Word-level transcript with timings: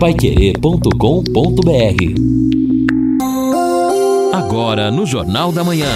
paiquerê.com.br 0.00 0.86
Agora 4.32 4.90
no 4.90 5.04
Jornal 5.04 5.52
da 5.52 5.62
Manhã. 5.62 5.92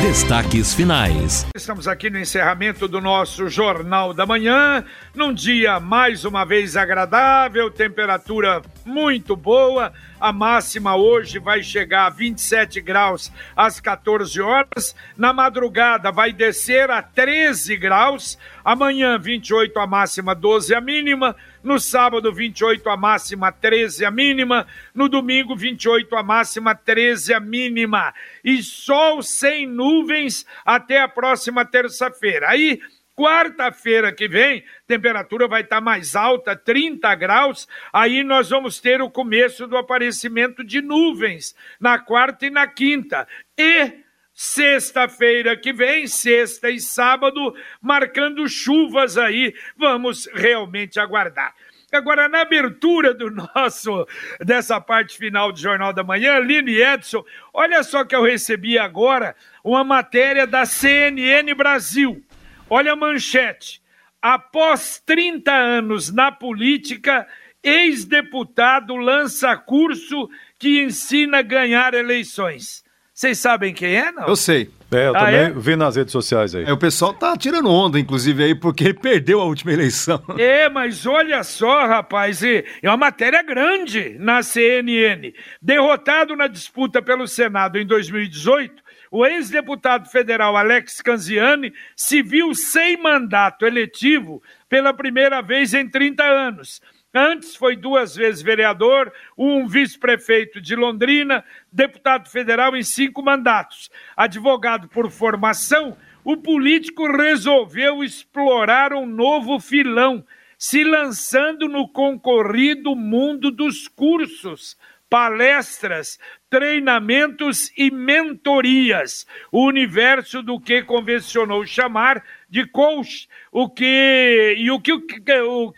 Destaques 0.00 0.72
finais. 0.72 1.44
Estamos 1.56 1.88
aqui 1.88 2.08
no 2.08 2.18
encerramento 2.18 2.86
do 2.86 3.00
nosso 3.00 3.48
Jornal 3.48 4.14
da 4.14 4.24
Manhã, 4.24 4.84
num 5.12 5.34
dia 5.34 5.80
mais 5.80 6.24
uma 6.24 6.44
vez 6.44 6.76
agradável, 6.76 7.70
temperatura 7.72 8.62
muito 8.84 9.34
boa. 9.34 9.92
A 10.20 10.32
máxima 10.32 10.94
hoje 10.94 11.40
vai 11.40 11.62
chegar 11.62 12.06
a 12.06 12.10
27 12.10 12.80
graus 12.80 13.32
às 13.56 13.80
14 13.80 14.40
horas. 14.40 14.94
Na 15.16 15.32
madrugada 15.32 16.12
vai 16.12 16.32
descer 16.32 16.88
a 16.90 17.02
13 17.02 17.76
graus. 17.76 18.38
Amanhã, 18.64 19.18
28 19.18 19.76
a 19.80 19.86
máxima, 19.86 20.34
12 20.34 20.74
a 20.74 20.80
mínima. 20.80 21.34
No 21.64 21.80
sábado, 21.80 22.30
28 22.30 22.88
a 22.90 22.96
máxima, 22.96 23.50
13 23.50 24.04
a 24.04 24.10
mínima. 24.10 24.66
No 24.94 25.08
domingo, 25.08 25.56
28 25.56 26.14
a 26.14 26.22
máxima, 26.22 26.74
13 26.74 27.32
a 27.32 27.40
mínima. 27.40 28.14
E 28.44 28.62
sol 28.62 29.22
sem 29.22 29.66
nuvens 29.66 30.46
até 30.64 31.00
a 31.00 31.08
próxima 31.08 31.64
terça-feira. 31.64 32.50
Aí 32.50 32.80
Quarta-feira 33.16 34.12
que 34.12 34.26
vem, 34.26 34.64
temperatura 34.88 35.46
vai 35.46 35.60
estar 35.60 35.80
mais 35.80 36.16
alta, 36.16 36.56
30 36.56 37.14
graus. 37.14 37.68
Aí 37.92 38.24
nós 38.24 38.50
vamos 38.50 38.80
ter 38.80 39.00
o 39.00 39.08
começo 39.08 39.68
do 39.68 39.76
aparecimento 39.76 40.64
de 40.64 40.82
nuvens 40.82 41.54
na 41.78 41.96
quarta 41.96 42.44
e 42.46 42.50
na 42.50 42.66
quinta. 42.66 43.28
E 43.56 44.03
sexta-feira 44.34 45.56
que 45.56 45.72
vem, 45.72 46.06
sexta 46.06 46.68
e 46.68 46.80
sábado, 46.80 47.54
marcando 47.80 48.48
chuvas 48.48 49.16
aí. 49.16 49.54
Vamos 49.76 50.28
realmente 50.34 50.98
aguardar. 50.98 51.54
Agora, 51.92 52.28
na 52.28 52.40
abertura 52.40 53.14
do 53.14 53.30
nosso, 53.30 54.06
dessa 54.40 54.80
parte 54.80 55.16
final 55.16 55.52
do 55.52 55.58
Jornal 55.58 55.92
da 55.92 56.02
Manhã, 56.02 56.40
Lini 56.40 56.74
Edson, 56.82 57.24
olha 57.52 57.84
só 57.84 58.04
que 58.04 58.16
eu 58.16 58.22
recebi 58.22 58.76
agora 58.76 59.36
uma 59.62 59.84
matéria 59.84 60.46
da 60.46 60.66
CNN 60.66 61.54
Brasil. 61.54 62.20
Olha 62.68 62.92
a 62.92 62.96
manchete. 62.96 63.80
Após 64.20 65.00
30 65.06 65.52
anos 65.52 66.12
na 66.12 66.32
política, 66.32 67.28
ex-deputado 67.62 68.96
lança 68.96 69.56
curso 69.56 70.28
que 70.58 70.82
ensina 70.82 71.38
a 71.38 71.42
ganhar 71.42 71.94
eleições. 71.94 72.83
Vocês 73.14 73.38
sabem 73.38 73.72
quem 73.72 73.94
é, 73.94 74.10
não? 74.10 74.26
Eu 74.26 74.34
sei. 74.34 74.68
É, 74.90 75.06
eu 75.06 75.14
ah, 75.14 75.20
também 75.20 75.34
é? 75.36 75.50
vi 75.50 75.76
nas 75.76 75.94
redes 75.94 76.10
sociais 76.10 76.52
aí. 76.52 76.64
É, 76.64 76.72
o 76.72 76.76
pessoal 76.76 77.14
tá 77.14 77.36
tirando 77.36 77.70
onda, 77.70 77.98
inclusive, 77.98 78.42
aí, 78.42 78.54
porque 78.56 78.84
ele 78.84 78.94
perdeu 78.94 79.40
a 79.40 79.44
última 79.44 79.72
eleição. 79.72 80.20
É, 80.36 80.68
mas 80.68 81.06
olha 81.06 81.42
só, 81.44 81.86
rapaz, 81.86 82.42
é 82.42 82.64
uma 82.82 82.96
matéria 82.96 83.40
grande 83.42 84.16
na 84.18 84.42
CNN. 84.42 85.32
Derrotado 85.62 86.34
na 86.34 86.48
disputa 86.48 87.00
pelo 87.00 87.28
Senado 87.28 87.78
em 87.78 87.86
2018, 87.86 88.82
o 89.12 89.24
ex-deputado 89.24 90.08
federal 90.08 90.56
Alex 90.56 91.00
Canziani 91.00 91.72
se 91.96 92.20
viu 92.20 92.52
sem 92.52 93.00
mandato 93.00 93.64
eletivo 93.64 94.42
pela 94.68 94.92
primeira 94.92 95.40
vez 95.40 95.72
em 95.72 95.88
30 95.88 96.24
anos. 96.24 96.82
Antes 97.14 97.54
foi 97.54 97.76
duas 97.76 98.16
vezes 98.16 98.42
vereador, 98.42 99.12
um 99.38 99.68
vice-prefeito 99.68 100.60
de 100.60 100.74
Londrina, 100.74 101.44
deputado 101.70 102.28
federal 102.28 102.74
em 102.74 102.82
cinco 102.82 103.22
mandatos. 103.22 103.88
Advogado 104.16 104.88
por 104.88 105.08
formação, 105.08 105.96
o 106.24 106.36
político 106.36 107.06
resolveu 107.06 108.02
explorar 108.02 108.92
um 108.92 109.06
novo 109.06 109.60
filão, 109.60 110.26
se 110.58 110.82
lançando 110.82 111.68
no 111.68 111.86
concorrido 111.86 112.96
mundo 112.96 113.52
dos 113.52 113.86
cursos 113.86 114.76
palestras, 115.14 116.18
treinamentos 116.50 117.70
e 117.78 117.88
mentorias, 117.88 119.24
o 119.52 119.64
universo 119.64 120.42
do 120.42 120.58
que 120.58 120.82
convencionou 120.82 121.64
chamar 121.64 122.24
de 122.50 122.66
coach. 122.66 123.28
O 123.52 123.68
que 123.68 124.56
e 124.58 124.72
o 124.72 124.80
que 124.80 124.92
o, 124.92 125.68
o 125.68 125.72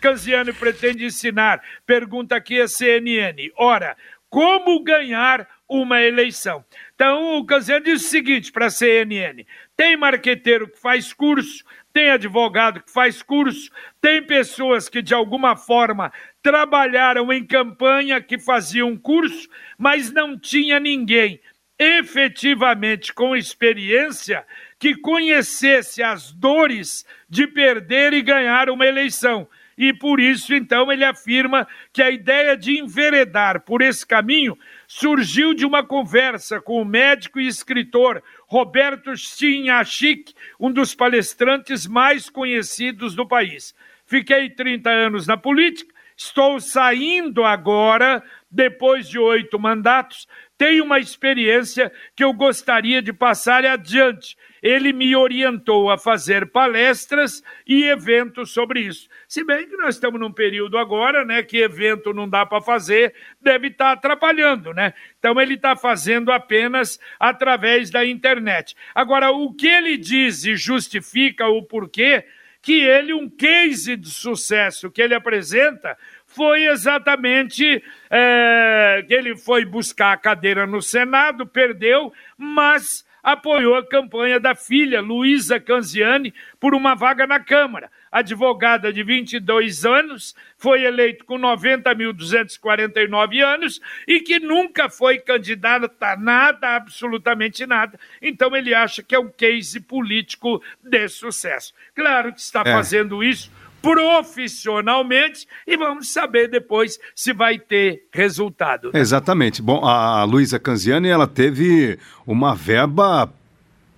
pretende 0.58 1.04
ensinar? 1.04 1.62
Pergunta 1.84 2.34
aqui 2.34 2.58
a 2.62 2.66
CNN. 2.66 3.52
Ora, 3.58 3.94
como 4.30 4.82
ganhar 4.82 5.46
uma 5.68 6.00
eleição? 6.00 6.64
Então, 6.94 7.36
o 7.38 7.44
Canziano 7.44 7.84
diz 7.84 8.06
o 8.06 8.08
seguinte 8.08 8.50
para 8.50 8.66
a 8.66 8.70
CNN: 8.70 9.46
tem 9.76 9.98
marqueteiro 9.98 10.66
que 10.66 10.80
faz 10.80 11.12
curso, 11.12 11.62
tem 11.96 12.10
advogado 12.10 12.82
que 12.82 12.92
faz 12.92 13.22
curso, 13.22 13.70
tem 14.02 14.22
pessoas 14.22 14.86
que 14.86 15.00
de 15.00 15.14
alguma 15.14 15.56
forma 15.56 16.12
trabalharam 16.42 17.32
em 17.32 17.42
campanha, 17.42 18.20
que 18.20 18.38
faziam 18.38 18.94
curso, 18.98 19.48
mas 19.78 20.12
não 20.12 20.38
tinha 20.38 20.78
ninguém 20.78 21.40
efetivamente 21.78 23.14
com 23.14 23.34
experiência 23.34 24.44
que 24.78 24.94
conhecesse 24.94 26.02
as 26.02 26.32
dores 26.32 27.06
de 27.30 27.46
perder 27.46 28.12
e 28.12 28.20
ganhar 28.20 28.68
uma 28.68 28.84
eleição. 28.84 29.48
E 29.78 29.90
por 29.94 30.20
isso, 30.20 30.54
então, 30.54 30.92
ele 30.92 31.04
afirma 31.04 31.66
que 31.94 32.02
a 32.02 32.10
ideia 32.10 32.58
de 32.58 32.78
enveredar 32.78 33.62
por 33.62 33.80
esse 33.80 34.06
caminho 34.06 34.58
surgiu 34.86 35.54
de 35.54 35.64
uma 35.64 35.82
conversa 35.82 36.60
com 36.60 36.80
o 36.80 36.84
médico 36.84 37.40
e 37.40 37.46
escritor 37.46 38.22
Roberto 38.46 39.16
Chinhachik, 39.16 40.32
um 40.58 40.72
dos 40.72 40.94
palestrantes 40.94 41.86
mais 41.86 42.30
conhecidos 42.30 43.14
do 43.14 43.26
país. 43.26 43.74
Fiquei 44.06 44.48
30 44.50 44.88
anos 44.88 45.26
na 45.26 45.36
política 45.36 45.96
Estou 46.16 46.58
saindo 46.58 47.44
agora, 47.44 48.22
depois 48.50 49.06
de 49.06 49.18
oito 49.18 49.58
mandatos, 49.58 50.26
tenho 50.56 50.82
uma 50.82 50.98
experiência 50.98 51.92
que 52.14 52.24
eu 52.24 52.32
gostaria 52.32 53.02
de 53.02 53.12
passar 53.12 53.66
adiante. 53.66 54.34
Ele 54.66 54.92
me 54.92 55.14
orientou 55.14 55.90
a 55.90 55.96
fazer 55.96 56.50
palestras 56.50 57.42
e 57.64 57.84
eventos 57.84 58.50
sobre 58.50 58.80
isso. 58.80 59.08
Se 59.28 59.44
bem 59.44 59.68
que 59.68 59.76
nós 59.76 59.94
estamos 59.94 60.18
num 60.18 60.32
período 60.32 60.76
agora, 60.76 61.24
né, 61.24 61.42
que 61.42 61.58
evento 61.58 62.12
não 62.12 62.28
dá 62.28 62.44
para 62.44 62.60
fazer, 62.60 63.14
deve 63.40 63.68
estar 63.68 63.84
tá 63.84 63.92
atrapalhando, 63.92 64.74
né? 64.74 64.92
Então 65.18 65.40
ele 65.40 65.54
está 65.54 65.76
fazendo 65.76 66.32
apenas 66.32 66.98
através 67.20 67.90
da 67.90 68.04
internet. 68.04 68.74
Agora, 68.92 69.30
o 69.30 69.54
que 69.54 69.68
ele 69.68 69.96
diz 69.96 70.44
e 70.44 70.56
justifica 70.56 71.46
o 71.46 71.62
porquê 71.62 72.24
que 72.60 72.80
ele, 72.80 73.14
um 73.14 73.30
case 73.30 73.96
de 73.96 74.10
sucesso 74.10 74.90
que 74.90 75.00
ele 75.00 75.14
apresenta, 75.14 75.96
foi 76.26 76.64
exatamente 76.64 77.80
é, 78.10 79.04
que 79.06 79.14
ele 79.14 79.36
foi 79.36 79.64
buscar 79.64 80.10
a 80.10 80.16
cadeira 80.16 80.66
no 80.66 80.82
Senado, 80.82 81.46
perdeu, 81.46 82.12
mas 82.36 83.05
apoiou 83.26 83.74
a 83.74 83.84
campanha 83.84 84.38
da 84.38 84.54
filha, 84.54 85.00
Luísa 85.00 85.58
Canziani, 85.58 86.32
por 86.60 86.76
uma 86.76 86.94
vaga 86.94 87.26
na 87.26 87.40
Câmara. 87.40 87.90
Advogada 88.12 88.92
de 88.92 89.02
22 89.02 89.84
anos, 89.84 90.36
foi 90.56 90.84
eleito 90.84 91.24
com 91.24 91.36
90.249 91.36 93.44
anos 93.44 93.80
e 94.06 94.20
que 94.20 94.38
nunca 94.38 94.88
foi 94.88 95.18
candidata 95.18 95.90
a 96.06 96.16
nada, 96.16 96.76
absolutamente 96.76 97.66
nada. 97.66 97.98
Então 98.22 98.54
ele 98.54 98.72
acha 98.72 99.02
que 99.02 99.16
é 99.16 99.18
um 99.18 99.28
case 99.28 99.80
político 99.80 100.62
de 100.80 101.08
sucesso. 101.08 101.74
Claro 101.96 102.32
que 102.32 102.38
está 102.38 102.62
é. 102.64 102.72
fazendo 102.72 103.24
isso 103.24 103.50
profissionalmente 103.80 105.46
e 105.66 105.76
vamos 105.76 106.12
saber 106.12 106.48
depois 106.48 106.98
se 107.14 107.32
vai 107.32 107.58
ter 107.58 108.08
resultado. 108.12 108.90
Né? 108.92 109.00
Exatamente. 109.00 109.62
Bom, 109.62 109.84
a 109.84 110.24
Luísa 110.24 110.58
Canziani, 110.58 111.08
ela 111.08 111.26
teve 111.26 111.98
uma 112.26 112.54
verba 112.54 113.32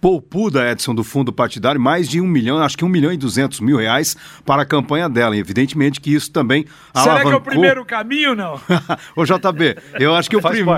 poupuda, 0.00 0.70
Edson, 0.70 0.94
do 0.94 1.02
fundo 1.02 1.32
partidário, 1.32 1.80
mais 1.80 2.08
de 2.08 2.20
um 2.20 2.26
milhão, 2.26 2.58
acho 2.58 2.76
que 2.76 2.84
um 2.84 2.88
milhão 2.88 3.12
e 3.12 3.16
duzentos 3.16 3.60
mil 3.60 3.76
reais 3.76 4.16
para 4.44 4.62
a 4.62 4.64
campanha 4.64 5.08
dela. 5.08 5.36
E 5.36 5.38
evidentemente 5.38 6.00
que 6.00 6.14
isso 6.14 6.30
também 6.30 6.64
Será 6.94 7.12
alavancou... 7.12 7.30
que 7.30 7.34
é 7.34 7.38
o 7.38 7.40
primeiro 7.40 7.84
caminho, 7.84 8.34
não? 8.34 8.60
Ô 9.16 9.24
JB, 9.24 9.76
eu 9.98 10.14
acho 10.14 10.30
que 10.30 10.36
o 10.36 10.42
primeiro... 10.42 10.70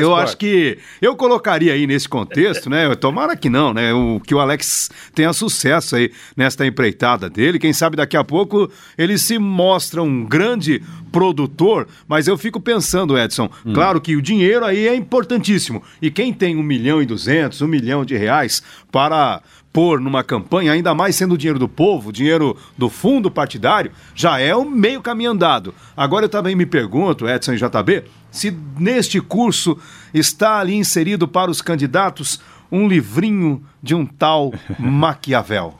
Eu 0.00 0.14
acho 0.14 0.36
que 0.36 0.78
eu 1.00 1.16
colocaria 1.16 1.72
aí 1.72 1.86
nesse 1.86 2.08
contexto, 2.08 2.70
né? 2.70 2.94
Tomara 2.94 3.36
que 3.36 3.48
não, 3.48 3.74
né? 3.74 3.92
O, 3.92 4.20
que 4.20 4.34
o 4.34 4.40
Alex 4.40 4.90
tenha 5.14 5.32
sucesso 5.32 5.96
aí 5.96 6.12
nesta 6.36 6.66
empreitada 6.66 7.28
dele. 7.28 7.58
Quem 7.58 7.72
sabe 7.72 7.96
daqui 7.96 8.16
a 8.16 8.24
pouco 8.24 8.70
ele 8.96 9.18
se 9.18 9.38
mostra 9.38 10.02
um 10.02 10.24
grande 10.24 10.82
produtor, 11.14 11.86
mas 12.08 12.26
eu 12.26 12.36
fico 12.36 12.60
pensando, 12.60 13.16
Edson, 13.16 13.48
hum. 13.64 13.72
claro 13.72 14.00
que 14.00 14.16
o 14.16 14.22
dinheiro 14.22 14.64
aí 14.64 14.88
é 14.88 14.94
importantíssimo. 14.96 15.82
E 16.02 16.10
quem 16.10 16.32
tem 16.32 16.56
um 16.56 16.62
milhão 16.62 17.00
e 17.00 17.06
duzentos, 17.06 17.62
um 17.62 17.68
milhão 17.68 18.04
de 18.04 18.16
reais, 18.16 18.43
reais 18.44 18.62
para 18.92 19.40
pôr 19.72 19.98
numa 20.00 20.22
campanha, 20.22 20.72
ainda 20.72 20.94
mais 20.94 21.16
sendo 21.16 21.36
dinheiro 21.36 21.58
do 21.58 21.68
povo, 21.68 22.12
dinheiro 22.12 22.56
do 22.78 22.88
fundo 22.88 23.28
partidário, 23.28 23.90
já 24.14 24.38
é 24.38 24.54
o 24.54 24.64
meio 24.64 25.02
caminho 25.02 25.32
andado. 25.32 25.74
Agora 25.96 26.26
eu 26.26 26.28
também 26.28 26.54
me 26.54 26.64
pergunto, 26.64 27.28
Edson 27.28 27.54
e 27.54 27.56
JB, 27.56 28.04
se 28.30 28.56
neste 28.78 29.20
curso 29.20 29.76
está 30.12 30.60
ali 30.60 30.74
inserido 30.74 31.26
para 31.26 31.50
os 31.50 31.60
candidatos 31.60 32.40
um 32.74 32.88
livrinho 32.88 33.64
de 33.80 33.94
um 33.94 34.04
tal 34.04 34.52
Maquiavel. 34.78 35.74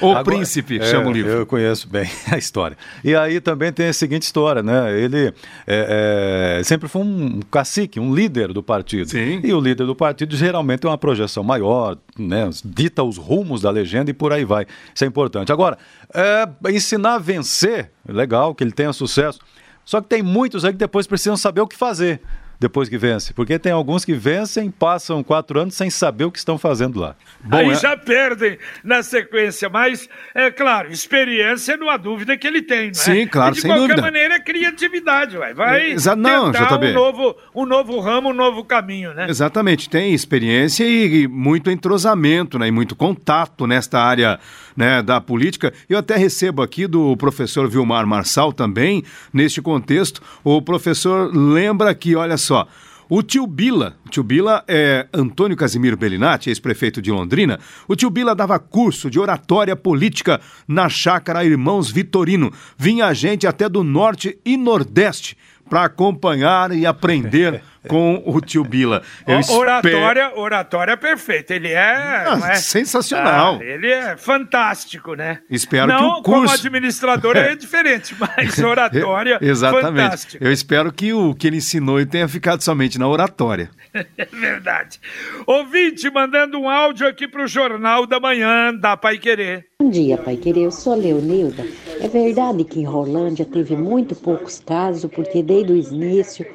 o 0.00 0.10
Agora, 0.10 0.24
Príncipe, 0.24 0.78
é, 0.78 0.82
chama 0.82 1.08
o 1.08 1.12
livro. 1.12 1.30
Eu 1.30 1.46
conheço 1.46 1.88
bem 1.88 2.06
a 2.30 2.36
história. 2.36 2.76
E 3.02 3.14
aí 3.14 3.40
também 3.40 3.72
tem 3.72 3.88
a 3.88 3.92
seguinte 3.92 4.22
história, 4.22 4.62
né? 4.62 5.00
Ele 5.00 5.32
é, 5.66 6.58
é, 6.58 6.62
sempre 6.64 6.86
foi 6.86 7.00
um 7.00 7.40
cacique, 7.50 7.98
um 7.98 8.14
líder 8.14 8.52
do 8.52 8.62
partido. 8.62 9.08
Sim. 9.08 9.40
E 9.42 9.54
o 9.54 9.60
líder 9.60 9.86
do 9.86 9.96
partido 9.96 10.36
geralmente 10.36 10.80
tem 10.80 10.90
uma 10.90 10.98
projeção 10.98 11.42
maior, 11.42 11.96
né? 12.18 12.50
dita 12.62 13.02
os 13.02 13.16
rumos 13.16 13.62
da 13.62 13.70
legenda 13.70 14.10
e 14.10 14.14
por 14.14 14.34
aí 14.34 14.44
vai. 14.44 14.66
Isso 14.94 15.04
é 15.04 15.06
importante. 15.06 15.50
Agora, 15.50 15.78
é, 16.12 16.46
ensinar 16.70 17.14
a 17.14 17.18
vencer, 17.18 17.90
legal, 18.06 18.54
que 18.54 18.62
ele 18.62 18.72
tenha 18.72 18.92
sucesso. 18.92 19.38
Só 19.82 20.00
que 20.00 20.08
tem 20.08 20.22
muitos 20.22 20.64
aí 20.64 20.72
que 20.72 20.78
depois 20.78 21.06
precisam 21.06 21.36
saber 21.36 21.62
o 21.62 21.66
que 21.66 21.76
fazer 21.76 22.20
depois 22.60 22.90
que 22.90 22.98
vence? 22.98 23.32
Porque 23.32 23.58
tem 23.58 23.72
alguns 23.72 24.04
que 24.04 24.12
vencem, 24.12 24.70
passam 24.70 25.22
quatro 25.22 25.58
anos 25.58 25.74
sem 25.74 25.88
saber 25.88 26.24
o 26.24 26.30
que 26.30 26.36
estão 26.36 26.58
fazendo 26.58 27.00
lá. 27.00 27.16
Bom, 27.42 27.56
Aí 27.56 27.70
é... 27.70 27.74
já 27.74 27.96
perdem 27.96 28.58
na 28.84 29.02
sequência, 29.02 29.70
mas, 29.70 30.06
é 30.34 30.50
claro, 30.50 30.92
experiência 30.92 31.74
não 31.78 31.88
há 31.88 31.96
dúvida 31.96 32.36
que 32.36 32.46
ele 32.46 32.60
tem, 32.60 32.88
né? 32.88 32.94
Sim, 32.94 33.26
claro, 33.26 33.54
sem 33.54 33.72
dúvida. 33.72 33.94
De 33.94 33.94
qualquer 33.94 34.02
maneira, 34.02 34.34
é 34.34 34.40
criatividade, 34.40 35.38
vai. 35.38 35.54
Vai 35.54 35.92
Exa 35.92 36.14
não, 36.14 36.52
tentar 36.52 36.76
JB. 36.76 36.88
um 36.88 36.92
novo, 36.92 37.36
um 37.54 37.64
novo 37.64 37.98
ramo, 37.98 38.28
um 38.28 38.34
novo 38.34 38.62
caminho, 38.62 39.14
né? 39.14 39.26
Exatamente, 39.30 39.88
tem 39.88 40.12
experiência 40.12 40.84
e, 40.84 41.22
e 41.22 41.28
muito 41.28 41.70
entrosamento, 41.70 42.58
né? 42.58 42.68
E 42.68 42.70
muito 42.70 42.94
contato 42.94 43.66
nesta 43.66 43.98
área 43.98 44.38
né, 44.76 45.02
da 45.02 45.20
política. 45.20 45.72
Eu 45.88 45.98
até 45.98 46.16
recebo 46.16 46.62
aqui 46.62 46.86
do 46.86 47.16
professor 47.16 47.68
Vilmar 47.68 48.06
Marçal 48.06 48.52
também, 48.52 49.02
neste 49.32 49.60
contexto. 49.60 50.22
O 50.42 50.60
professor 50.62 51.34
lembra 51.34 51.94
que, 51.94 52.14
olha 52.14 52.36
só, 52.36 52.66
o 53.08 53.24
tio 53.24 53.44
Bila, 53.44 53.96
o 54.06 54.08
tio 54.08 54.22
Bila 54.22 54.62
é 54.68 55.04
Antônio 55.12 55.56
Casimiro 55.56 55.96
Bellinati, 55.96 56.48
ex-prefeito 56.48 57.02
de 57.02 57.10
Londrina. 57.10 57.58
O 57.88 57.96
tio 57.96 58.08
Bila 58.08 58.36
dava 58.36 58.56
curso 58.60 59.10
de 59.10 59.18
oratória 59.18 59.74
política 59.74 60.40
na 60.68 60.88
chácara 60.88 61.44
Irmãos 61.44 61.90
Vitorino. 61.90 62.52
Vinha 62.78 63.12
gente 63.12 63.48
até 63.48 63.68
do 63.68 63.82
norte 63.82 64.38
e 64.44 64.56
nordeste 64.56 65.36
para 65.68 65.84
acompanhar 65.84 66.70
e 66.70 66.86
aprender 66.86 67.62
com 67.88 68.22
o 68.26 68.40
tio 68.40 68.64
Bila. 68.64 69.02
Eu 69.26 69.40
oratória, 69.56 70.26
espero... 70.26 70.40
oratória 70.40 70.96
perfeita. 70.96 71.54
Ele 71.54 71.68
é, 71.68 71.78
ah, 71.78 72.50
é... 72.50 72.54
sensacional. 72.56 73.58
Ah, 73.60 73.64
ele 73.64 73.88
é 73.88 74.16
fantástico, 74.16 75.14
né? 75.14 75.40
Espero 75.48 75.86
Não, 75.86 75.98
que 75.98 76.04
o 76.04 76.22
curso 76.22 76.44
como 76.44 76.50
administrador 76.50 77.36
é 77.36 77.54
diferente, 77.56 78.14
mas 78.18 78.58
oratória 78.58 79.38
Exatamente. 79.42 79.86
fantástico. 79.86 80.44
Eu 80.44 80.52
espero 80.52 80.92
que 80.92 81.12
o 81.12 81.34
que 81.34 81.46
ele 81.46 81.56
ensinou 81.56 82.04
tenha 82.04 82.28
ficado 82.28 82.62
somente 82.62 82.98
na 82.98 83.08
oratória. 83.08 83.70
É 84.16 84.24
verdade. 84.24 85.00
Ouvinte, 85.46 86.08
mandando 86.10 86.58
um 86.58 86.68
áudio 86.68 87.08
aqui 87.08 87.26
para 87.26 87.42
o 87.42 87.46
Jornal 87.46 88.06
da 88.06 88.20
Manhã 88.20 88.72
da 88.74 88.96
Pai 88.96 89.18
Querer. 89.18 89.66
Bom 89.80 89.90
dia, 89.90 90.16
Pai 90.16 90.36
Querer. 90.36 90.64
Eu 90.64 90.70
sou 90.70 90.92
a 90.92 90.96
Leonilda. 90.96 91.66
É 92.00 92.06
verdade 92.06 92.64
que 92.64 92.80
em 92.80 92.84
Rolândia 92.84 93.44
teve 93.44 93.76
muito 93.76 94.14
poucos 94.14 94.60
casos, 94.60 95.10
porque 95.10 95.42
desde 95.42 95.72
o 95.72 95.76
início 95.76 96.46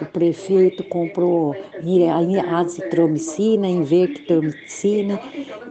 o 0.00 0.06
prefeito 0.06 0.84
comprou 0.84 1.54
azitromicina, 2.52 3.66
invertitromicina 3.66 5.20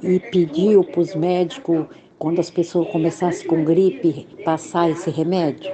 e 0.01 0.19
pediu 0.19 0.83
para 0.83 1.01
os 1.01 1.15
médicos, 1.15 1.85
quando 2.17 2.39
as 2.39 2.49
pessoas 2.49 2.89
começassem 2.89 3.47
com 3.47 3.63
gripe, 3.63 4.27
passar 4.43 4.89
esse 4.89 5.09
remédio? 5.09 5.71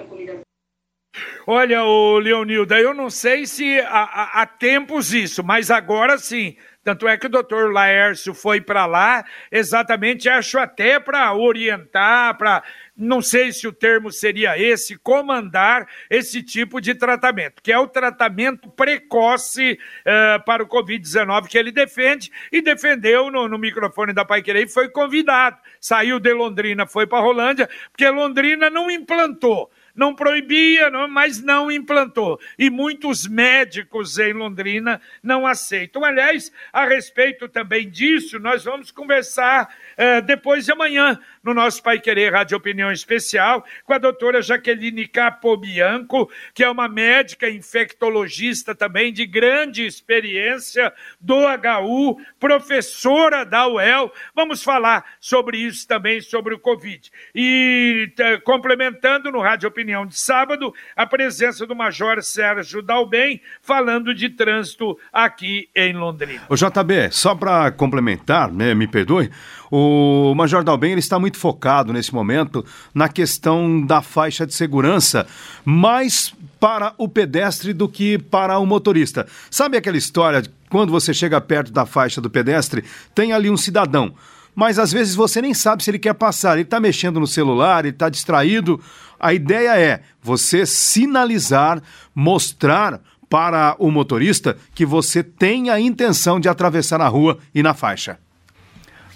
Olha, 1.46 1.84
o 1.84 2.20
Leonilda, 2.20 2.80
eu 2.80 2.94
não 2.94 3.10
sei 3.10 3.48
se 3.48 3.80
há, 3.82 4.42
há 4.42 4.46
tempos 4.46 5.14
isso, 5.14 5.44
mas 5.44 5.72
agora 5.72 6.18
sim. 6.18 6.56
Tanto 6.84 7.08
é 7.08 7.18
que 7.18 7.26
o 7.26 7.30
doutor 7.30 7.74
Laércio 7.74 8.34
foi 8.34 8.62
para 8.62 8.86
lá, 8.86 9.26
exatamente, 9.52 10.30
acho 10.30 10.58
até 10.60 11.00
para 11.00 11.34
orientar, 11.34 12.38
para 12.38 12.64
não 13.00 13.22
sei 13.22 13.52
se 13.54 13.66
o 13.66 13.72
termo 13.72 14.12
seria 14.12 14.60
esse, 14.60 14.98
comandar 14.98 15.88
esse 16.10 16.44
tipo 16.44 16.82
de 16.82 16.94
tratamento, 16.94 17.62
que 17.64 17.72
é 17.72 17.80
o 17.80 17.88
tratamento 17.88 18.70
precoce 18.70 19.80
uh, 20.02 20.44
para 20.44 20.62
o 20.62 20.68
Covid-19 20.68 21.48
que 21.48 21.58
ele 21.58 21.72
defende 21.72 22.30
e 22.52 22.62
defendeu 22.62 23.32
no, 23.32 23.48
no 23.48 23.58
microfone 23.58 24.14
da 24.14 24.26
Pai 24.26 24.42
Querer 24.42 24.66
e 24.66 24.70
foi 24.70 24.90
convidado. 24.90 25.58
Saiu 25.80 26.20
de 26.20 26.34
Londrina, 26.34 26.86
foi 26.86 27.08
para 27.08 27.24
Rolândia, 27.24 27.70
porque 27.90 28.08
Londrina 28.10 28.70
não 28.70 28.92
implantou 28.92 29.72
não 29.96 30.16
proibia, 30.16 30.90
não, 30.90 31.08
mas 31.08 31.42
não 31.42 31.72
implantou. 31.72 32.40
E 32.58 32.70
muitos 32.70 33.28
médicos 33.28 34.18
em 34.18 34.34
Londrina 34.34 35.02
não 35.22 35.46
aceitam. 35.46 36.06
Aliás, 36.06 36.52
a 36.72 36.86
respeito 36.86 37.50
também 37.50 37.90
disso, 37.90 38.40
nós 38.40 38.64
vamos 38.64 38.92
conversar 38.92 39.74
uh, 39.98 40.22
depois 40.22 40.66
de 40.66 40.72
amanhã 40.72 41.20
no 41.44 41.54
nosso 41.54 41.82
Pai 41.84 42.00
Querer 42.00 42.34
Rádio 42.34 42.58
Opinião 42.58 42.92
Especial 42.92 43.66
com 43.84 43.94
a 43.94 43.98
doutora 43.98 44.42
Jaqueline 44.42 45.08
Capobianco, 45.08 46.30
que 46.54 46.64
é 46.64 46.70
uma 46.70 46.88
médica 46.88 47.50
infectologista 47.50 48.76
também 48.76 49.12
de 49.12 49.26
grande 49.26 49.86
experiência 49.86 50.94
do 51.20 51.36
HU, 51.36 52.18
professora 52.40 53.46
da 53.46 53.68
UEL. 53.68 54.12
Vamos 54.36 54.64
falar 54.64 55.18
sobre 55.20 55.58
isso 55.58 55.88
também, 55.88 56.22
sobre 56.22 56.54
o 56.54 56.60
Covid. 56.60 57.12
E 57.34 58.12
complementando 58.44 59.32
no 59.32 59.40
Rádio 59.40 59.68
Opinião 59.68 59.79
de 59.86 60.20
sábado, 60.20 60.74
a 60.96 61.06
presença 61.06 61.66
do 61.66 61.76
Major 61.76 62.22
Sérgio 62.22 62.82
Dalbem 62.82 63.42
falando 63.62 64.14
de 64.14 64.30
trânsito 64.30 64.98
aqui 65.12 65.70
em 65.76 65.94
Londrina. 65.94 66.42
O 66.50 66.56
JB, 66.56 67.12
só 67.12 67.34
para 67.34 67.72
complementar, 67.72 68.52
né, 68.52 68.74
me 68.74 68.88
perdoe, 68.88 69.32
o 69.72 70.34
Major 70.36 70.64
Dalben 70.64 70.92
ele 70.92 71.00
está 71.00 71.18
muito 71.18 71.38
focado 71.38 71.94
nesse 71.94 72.14
momento 72.14 72.66
na 72.94 73.08
questão 73.08 73.86
da 73.86 74.02
faixa 74.02 74.46
de 74.46 74.54
segurança, 74.54 75.26
mais 75.64 76.34
para 76.60 76.94
o 76.98 77.08
pedestre 77.08 77.72
do 77.72 77.88
que 77.88 78.18
para 78.18 78.60
o 78.60 78.66
motorista. 78.66 79.28
Sabe 79.50 79.78
aquela 79.78 79.98
história 79.98 80.42
de 80.42 80.50
quando 80.70 80.92
você 80.92 81.14
chega 81.14 81.40
perto 81.40 81.72
da 81.72 81.86
faixa 81.86 82.20
do 82.20 82.30
pedestre, 82.30 82.84
tem 83.16 83.32
ali 83.32 83.50
um 83.50 83.58
cidadão 83.58 84.14
mas 84.60 84.78
às 84.78 84.92
vezes 84.92 85.16
você 85.16 85.42
nem 85.42 85.54
sabe 85.54 85.82
se 85.82 85.90
ele 85.90 85.98
quer 85.98 86.14
passar. 86.14 86.54
Ele 86.54 86.64
está 86.64 86.82
mexendo 86.82 87.18
no 87.18 87.26
celular, 87.26 87.86
ele 87.86 87.94
está 87.94 88.10
distraído. 88.10 88.78
A 89.20 89.34
ideia 89.34 89.78
é 89.78 90.02
você 90.22 90.66
sinalizar, 90.66 91.82
mostrar 92.16 93.02
para 93.30 93.76
o 93.78 93.92
motorista 93.92 94.58
que 94.74 94.86
você 94.86 95.22
tem 95.22 95.70
a 95.70 95.80
intenção 95.80 96.40
de 96.40 96.50
atravessar 96.50 97.00
a 97.02 97.08
rua 97.08 97.38
e 97.54 97.62
na 97.62 97.74
faixa. 97.74 98.18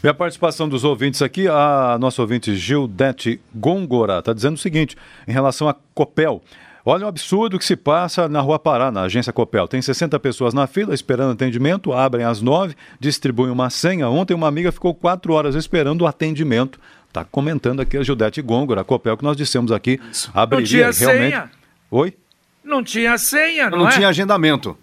E 0.03 0.07
a 0.07 0.13
participação 0.13 0.67
dos 0.67 0.83
ouvintes 0.83 1.21
aqui, 1.21 1.47
a 1.47 1.97
nossa 1.99 2.21
ouvinte 2.21 2.53
Gildete 2.55 3.39
Gongora 3.55 4.19
está 4.19 4.33
dizendo 4.33 4.55
o 4.55 4.59
seguinte, 4.59 4.97
em 5.25 5.31
relação 5.31 5.69
à 5.69 5.75
Copel. 5.95 6.41
Olha 6.85 7.05
o 7.05 7.07
absurdo 7.07 7.57
que 7.57 7.63
se 7.63 7.77
passa 7.77 8.27
na 8.27 8.41
Rua 8.41 8.59
Pará, 8.59 8.91
na 8.91 9.03
agência 9.03 9.31
Copel. 9.31 9.65
Tem 9.69 9.81
60 9.81 10.19
pessoas 10.19 10.53
na 10.53 10.67
fila 10.67 10.93
esperando 10.93 11.31
atendimento, 11.31 11.93
abrem 11.93 12.25
às 12.25 12.41
9, 12.41 12.75
distribuem 12.99 13.49
uma 13.49 13.69
senha. 13.69 14.09
Ontem 14.09 14.33
uma 14.33 14.49
amiga 14.49 14.73
ficou 14.73 14.93
4 14.93 15.31
horas 15.31 15.55
esperando 15.55 16.01
o 16.01 16.07
atendimento. 16.07 16.77
Está 17.13 17.23
comentando 17.23 17.79
aqui 17.79 17.95
a 17.95 18.01
Gildete 18.01 18.41
Gongora, 18.41 18.81
a 18.81 18.83
Copel, 18.83 19.15
que 19.15 19.23
nós 19.23 19.37
dissemos 19.37 19.71
aqui. 19.71 20.01
Abriria 20.33 20.87
não 20.87 20.93
tinha 20.93 21.09
realmente. 21.09 21.31
Senha. 21.31 21.51
Oi? 21.91 22.17
Não 22.63 22.83
tinha 22.83 23.17
senha, 23.19 23.69
não, 23.69 23.77
não 23.77 23.87
é? 23.87 23.91
tinha 23.91 24.07
agendamento. 24.07 24.75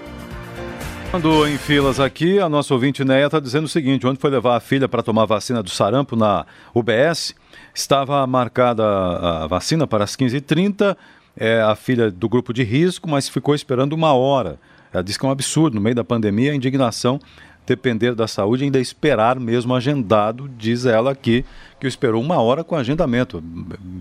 Falando 1.10 1.46
em 1.46 1.56
filas 1.56 2.00
aqui, 2.00 2.38
a 2.40 2.48
nossa 2.48 2.74
ouvinte 2.74 3.04
Neia 3.04 3.26
está 3.26 3.40
dizendo 3.40 3.64
o 3.64 3.68
seguinte: 3.68 4.06
onde 4.06 4.18
foi 4.18 4.30
levar 4.30 4.56
a 4.56 4.60
filha 4.60 4.88
para 4.88 5.02
tomar 5.02 5.24
vacina 5.24 5.62
do 5.62 5.70
sarampo 5.70 6.16
na 6.16 6.44
UBS, 6.74 7.34
estava 7.74 8.26
marcada 8.26 8.84
a 8.84 9.46
vacina 9.46 9.86
para 9.86 10.04
as 10.04 10.16
15h30, 10.16 10.96
é 11.36 11.60
a 11.62 11.74
filha 11.74 12.10
do 12.10 12.28
grupo 12.28 12.52
de 12.52 12.62
risco, 12.62 13.08
mas 13.08 13.28
ficou 13.28 13.54
esperando 13.54 13.92
uma 13.92 14.12
hora. 14.12 14.58
Ela 14.92 15.02
disse 15.02 15.18
que 15.18 15.24
é 15.24 15.28
um 15.28 15.32
absurdo, 15.32 15.74
no 15.74 15.80
meio 15.80 15.94
da 15.94 16.04
pandemia, 16.04 16.52
a 16.52 16.54
indignação 16.54 17.20
depender 17.66 18.14
da 18.14 18.28
saúde 18.28 18.64
ainda 18.64 18.78
esperar 18.78 19.38
mesmo 19.40 19.74
agendado, 19.74 20.48
diz 20.56 20.86
ela 20.86 21.10
aqui, 21.10 21.44
que 21.80 21.86
esperou 21.86 22.22
uma 22.22 22.40
hora 22.40 22.62
com 22.62 22.76
agendamento. 22.76 23.42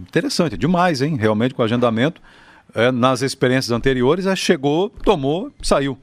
Interessante, 0.08 0.56
demais, 0.56 1.02
hein? 1.02 1.18
Realmente 1.20 1.54
com 1.54 1.64
agendamento. 1.64 2.22
É, 2.74 2.92
nas 2.92 3.22
experiências 3.22 3.72
anteriores, 3.72 4.26
chegou, 4.38 4.90
tomou, 4.90 5.52
saiu. 5.62 5.98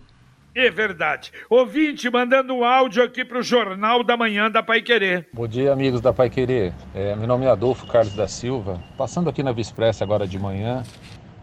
É 0.55 0.69
verdade. 0.69 1.33
Ouvinte, 1.49 2.11
mandando 2.11 2.53
um 2.55 2.63
áudio 2.63 3.03
aqui 3.03 3.25
para 3.25 3.39
o 3.39 3.43
Jornal 3.43 4.05
da 4.05 4.19
Manhã 4.19 4.51
da 4.51 4.63
Pai 4.63 4.83
Querer. 4.83 5.27
Bom 5.33 5.49
dia, 5.49 5.73
amigos 5.73 6.03
da 6.03 6.13
Pai 6.13 6.29
Querer. 6.29 6.75
É, 6.95 7.17
meu 7.17 7.27
nome 7.27 7.47
é 7.47 7.49
Adolfo 7.49 7.87
Carlos 7.87 8.15
da 8.15 8.29
Silva. 8.29 8.79
Passando 8.99 9.31
aqui 9.31 9.43
na 9.43 9.51
Vispressa 9.51 10.05
agora 10.05 10.27
de 10.27 10.39
manhã. 10.39 10.83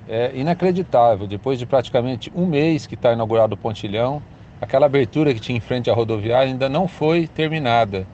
É 0.08 0.32
inacreditável, 0.36 1.26
depois 1.26 1.58
de 1.58 1.66
praticamente 1.66 2.32
um 2.36 2.46
mês 2.46 2.86
que 2.86 2.94
está 2.94 3.12
inaugurado 3.12 3.56
o 3.56 3.58
pontilhão, 3.58 4.22
aquela 4.62 4.86
abertura 4.86 5.34
que 5.34 5.40
tinha 5.40 5.58
em 5.58 5.62
frente 5.62 5.90
à 5.90 5.94
rodoviária 5.94 6.52
ainda 6.52 6.70
não 6.70 6.88
foi 6.88 7.26
terminada. 7.26 8.06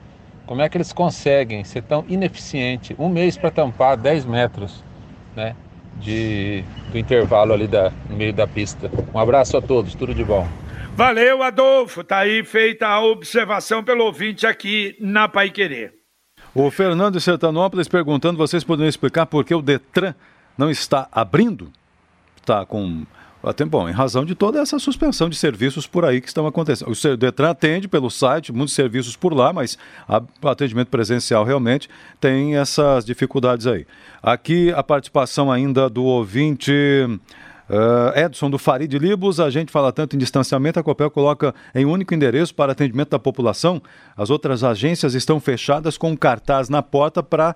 Como 0.45 0.61
é 0.61 0.69
que 0.69 0.77
eles 0.77 0.93
conseguem 0.93 1.65
ser 1.65 1.83
tão 1.83 2.05
ineficiente? 2.07 2.95
Um 2.97 3.09
mês 3.09 3.37
para 3.37 3.51
tampar 3.51 3.97
10 3.97 4.23
metros 4.25 4.81
né, 5.35 5.57
de, 5.99 6.63
do 6.89 6.97
intervalo 6.97 7.51
ali 7.51 7.67
da, 7.67 7.91
no 8.09 8.15
meio 8.15 8.31
da 8.31 8.47
pista. 8.47 8.89
Um 9.13 9.19
abraço 9.19 9.57
a 9.57 9.61
todos, 9.61 9.93
tudo 9.93 10.13
de 10.13 10.23
bom. 10.23 10.47
Valeu, 10.95 11.43
Adolfo. 11.43 12.05
Tá 12.05 12.19
aí 12.19 12.41
feita 12.45 12.87
a 12.87 13.03
observação 13.03 13.83
pelo 13.83 14.05
ouvinte 14.05 14.47
aqui 14.47 14.95
na 14.97 15.27
Pai 15.27 15.49
Querer. 15.49 15.93
O 16.53 16.71
Fernando 16.71 17.15
de 17.15 17.21
Sertanópolis 17.21 17.89
perguntando: 17.89 18.37
vocês 18.37 18.63
poderiam 18.63 18.87
explicar 18.87 19.25
por 19.25 19.43
que 19.43 19.53
o 19.53 19.61
Detran 19.61 20.15
não 20.57 20.71
está 20.71 21.09
abrindo? 21.11 21.69
Está 22.37 22.65
com. 22.65 23.05
Até, 23.43 23.65
bom, 23.65 23.89
em 23.89 23.91
razão 23.91 24.23
de 24.23 24.33
toda 24.35 24.59
essa 24.61 24.79
suspensão 24.79 25.29
de 25.29 25.35
serviços 25.35 25.85
por 25.85 26.05
aí 26.05 26.21
que 26.21 26.29
estão 26.29 26.47
acontecendo. 26.47 26.89
O 26.89 27.17
Detran 27.17 27.49
atende 27.49 27.89
pelo 27.89 28.09
site, 28.09 28.53
muitos 28.53 28.73
serviços 28.73 29.17
por 29.17 29.33
lá, 29.33 29.51
mas 29.51 29.77
o 30.41 30.47
atendimento 30.47 30.87
presencial 30.87 31.43
realmente 31.43 31.89
tem 32.21 32.55
essas 32.55 33.03
dificuldades 33.03 33.67
aí. 33.67 33.85
Aqui 34.23 34.71
a 34.71 34.81
participação 34.81 35.51
ainda 35.51 35.89
do 35.89 36.05
ouvinte. 36.05 36.71
Uh, 37.67 38.17
Edson 38.17 38.49
do 38.49 38.59
Farid 38.59 38.93
Libos, 38.97 39.39
a 39.39 39.49
gente 39.49 39.71
fala 39.71 39.91
tanto 39.91 40.15
em 40.15 40.19
distanciamento, 40.19 40.79
a 40.79 40.83
Copel 40.83 41.09
coloca 41.09 41.53
em 41.73 41.83
único 41.83 42.13
endereço 42.13 42.53
para 42.53 42.73
atendimento 42.73 43.09
da 43.09 43.19
população. 43.19 43.81
As 44.15 44.29
outras 44.29 44.63
agências 44.63 45.15
estão 45.15 45.39
fechadas 45.39 45.97
com 45.97 46.11
um 46.11 46.15
cartaz 46.15 46.69
na 46.69 46.83
porta 46.83 47.23
para 47.23 47.55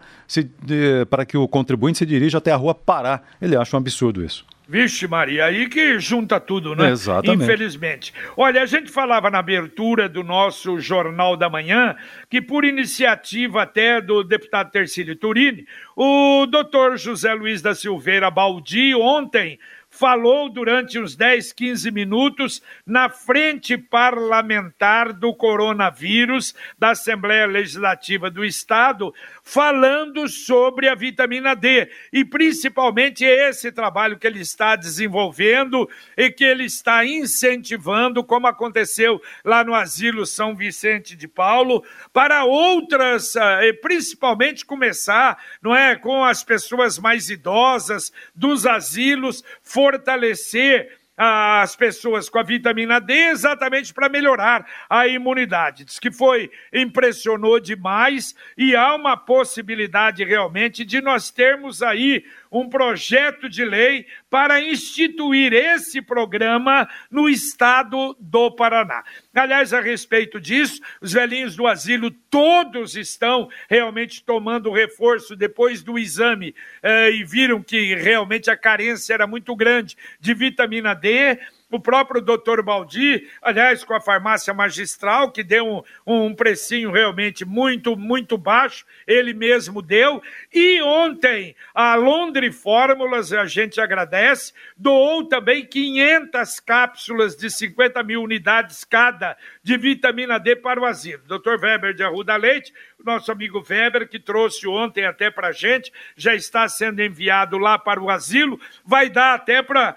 que 1.27 1.37
o 1.37 1.47
contribuinte 1.47 1.99
se 1.99 2.05
dirija 2.05 2.39
até 2.39 2.51
a 2.51 2.55
rua 2.55 2.73
Pará. 2.73 3.21
Ele 3.39 3.55
acha 3.55 3.77
um 3.77 3.79
absurdo 3.79 4.25
isso. 4.25 4.45
Vixe, 4.71 5.07
Maria, 5.07 5.45
aí 5.45 5.67
que 5.67 5.97
junta 5.97 6.39
tudo, 6.39 6.75
né? 6.75 6.91
Exatamente. 6.91 7.43
Infelizmente. 7.43 8.13
Olha, 8.37 8.61
a 8.61 8.67
gente 8.67 8.91
falava 8.91 9.27
na 9.31 9.39
abertura 9.39 10.07
do 10.07 10.23
nosso 10.23 10.79
Jornal 10.79 11.35
da 11.35 11.49
Manhã 11.49 11.95
que, 12.29 12.39
por 12.39 12.63
iniciativa 12.63 13.63
até 13.63 13.99
do 13.99 14.23
deputado 14.23 14.69
Tercílio 14.69 15.15
Turini, 15.15 15.65
o 15.95 16.45
doutor 16.45 16.99
José 16.99 17.33
Luiz 17.33 17.63
da 17.63 17.73
Silveira 17.73 18.29
Baldi 18.29 18.93
ontem 18.93 19.57
falou 19.99 20.49
durante 20.49 20.97
uns 20.97 21.13
10, 21.13 21.51
15 21.51 21.91
minutos 21.91 22.63
na 22.85 23.09
frente 23.09 23.77
parlamentar 23.77 25.11
do 25.11 25.35
coronavírus 25.35 26.55
da 26.77 26.91
Assembleia 26.91 27.45
Legislativa 27.45 28.31
do 28.31 28.45
Estado, 28.45 29.13
falando 29.43 30.29
sobre 30.29 30.87
a 30.87 30.95
vitamina 30.95 31.53
D. 31.53 31.91
E 32.13 32.23
principalmente 32.23 33.25
esse 33.25 33.73
trabalho 33.73 34.17
que 34.17 34.25
ele 34.25 34.39
está 34.39 34.77
desenvolvendo 34.77 35.89
e 36.15 36.31
que 36.31 36.45
ele 36.45 36.63
está 36.63 37.05
incentivando, 37.05 38.23
como 38.23 38.47
aconteceu 38.47 39.21
lá 39.43 39.65
no 39.65 39.75
Asilo 39.75 40.25
São 40.25 40.55
Vicente 40.55 41.13
de 41.13 41.27
Paulo, 41.27 41.83
para 42.13 42.45
outras, 42.45 43.35
eh, 43.35 43.73
principalmente 43.73 44.65
começar, 44.65 45.37
não 45.61 45.75
é, 45.75 45.97
com 45.97 46.23
as 46.23 46.41
pessoas 46.41 46.97
mais 46.97 47.29
idosas 47.29 48.13
dos 48.33 48.65
asilos, 48.65 49.43
fortalecer 49.89 50.99
as 51.17 51.75
pessoas 51.75 52.29
com 52.29 52.39
a 52.39 52.43
vitamina 52.43 53.01
D 53.01 53.13
exatamente 53.13 53.93
para 53.93 54.07
melhorar 54.07 54.65
a 54.89 55.05
imunidade. 55.05 55.83
Diz 55.83 55.99
que 55.99 56.09
foi, 56.09 56.49
impressionou 56.71 57.59
demais 57.59 58.33
e 58.57 58.73
há 58.73 58.95
uma 58.95 59.17
possibilidade 59.17 60.23
realmente 60.23 60.85
de 60.85 61.01
nós 61.01 61.29
termos 61.29 61.83
aí 61.83 62.23
um 62.51 62.67
projeto 62.67 63.47
de 63.47 63.63
lei 63.63 64.05
para 64.29 64.61
instituir 64.61 65.53
esse 65.53 66.01
programa 66.01 66.87
no 67.09 67.29
estado 67.29 68.15
do 68.19 68.51
Paraná. 68.51 69.03
Aliás, 69.33 69.73
a 69.73 69.79
respeito 69.79 70.39
disso, 70.39 70.81
os 71.01 71.13
velhinhos 71.13 71.55
do 71.55 71.67
asilo 71.67 72.11
todos 72.29 72.95
estão 72.95 73.49
realmente 73.69 74.23
tomando 74.23 74.71
reforço 74.71 75.35
depois 75.35 75.83
do 75.83 75.97
exame 75.97 76.55
eh, 76.81 77.11
e 77.11 77.23
viram 77.23 77.61
que 77.61 77.95
realmente 77.95 78.49
a 78.49 78.57
carência 78.57 79.13
era 79.13 79.27
muito 79.27 79.55
grande 79.55 79.95
de 80.19 80.33
vitamina 80.33 80.93
D 80.93 81.39
o 81.71 81.79
próprio 81.79 82.21
doutor 82.21 82.63
Baldi, 82.63 83.27
aliás, 83.41 83.83
com 83.83 83.93
a 83.93 84.01
farmácia 84.01 84.53
magistral, 84.53 85.31
que 85.31 85.43
deu 85.43 85.67
um, 85.67 86.25
um 86.25 86.33
precinho 86.33 86.91
realmente 86.91 87.45
muito, 87.45 87.95
muito 87.95 88.37
baixo, 88.37 88.85
ele 89.05 89.33
mesmo 89.33 89.81
deu. 89.81 90.21
E 90.53 90.81
ontem, 90.81 91.55
a 91.73 91.95
Londre 91.95 92.51
Fórmulas, 92.51 93.31
a 93.31 93.45
gente 93.45 93.79
agradece, 93.79 94.53
doou 94.75 95.25
também 95.25 95.65
500 95.65 96.59
cápsulas 96.59 97.35
de 97.35 97.49
50 97.49 98.01
mil 98.03 98.23
unidades 98.23 98.83
cada 98.83 99.37
de 99.61 99.77
vitamina 99.77 100.39
D 100.39 100.55
para 100.55 100.79
o 100.79 100.85
asilo. 100.85 101.23
Dr. 101.27 101.61
Weber 101.61 101.93
de 101.93 102.03
Arruda 102.03 102.35
Leite, 102.35 102.73
nosso 103.03 103.31
amigo 103.31 103.63
Weber, 103.67 104.07
que 104.07 104.19
trouxe 104.19 104.67
ontem 104.67 105.05
até 105.05 105.31
para 105.31 105.47
a 105.47 105.51
gente, 105.51 105.91
já 106.15 106.35
está 106.35 106.67
sendo 106.67 107.01
enviado 107.01 107.57
lá 107.57 107.77
para 107.77 108.01
o 108.01 108.09
asilo, 108.09 108.59
vai 108.85 109.09
dar 109.09 109.33
até 109.33 109.61
para 109.61 109.95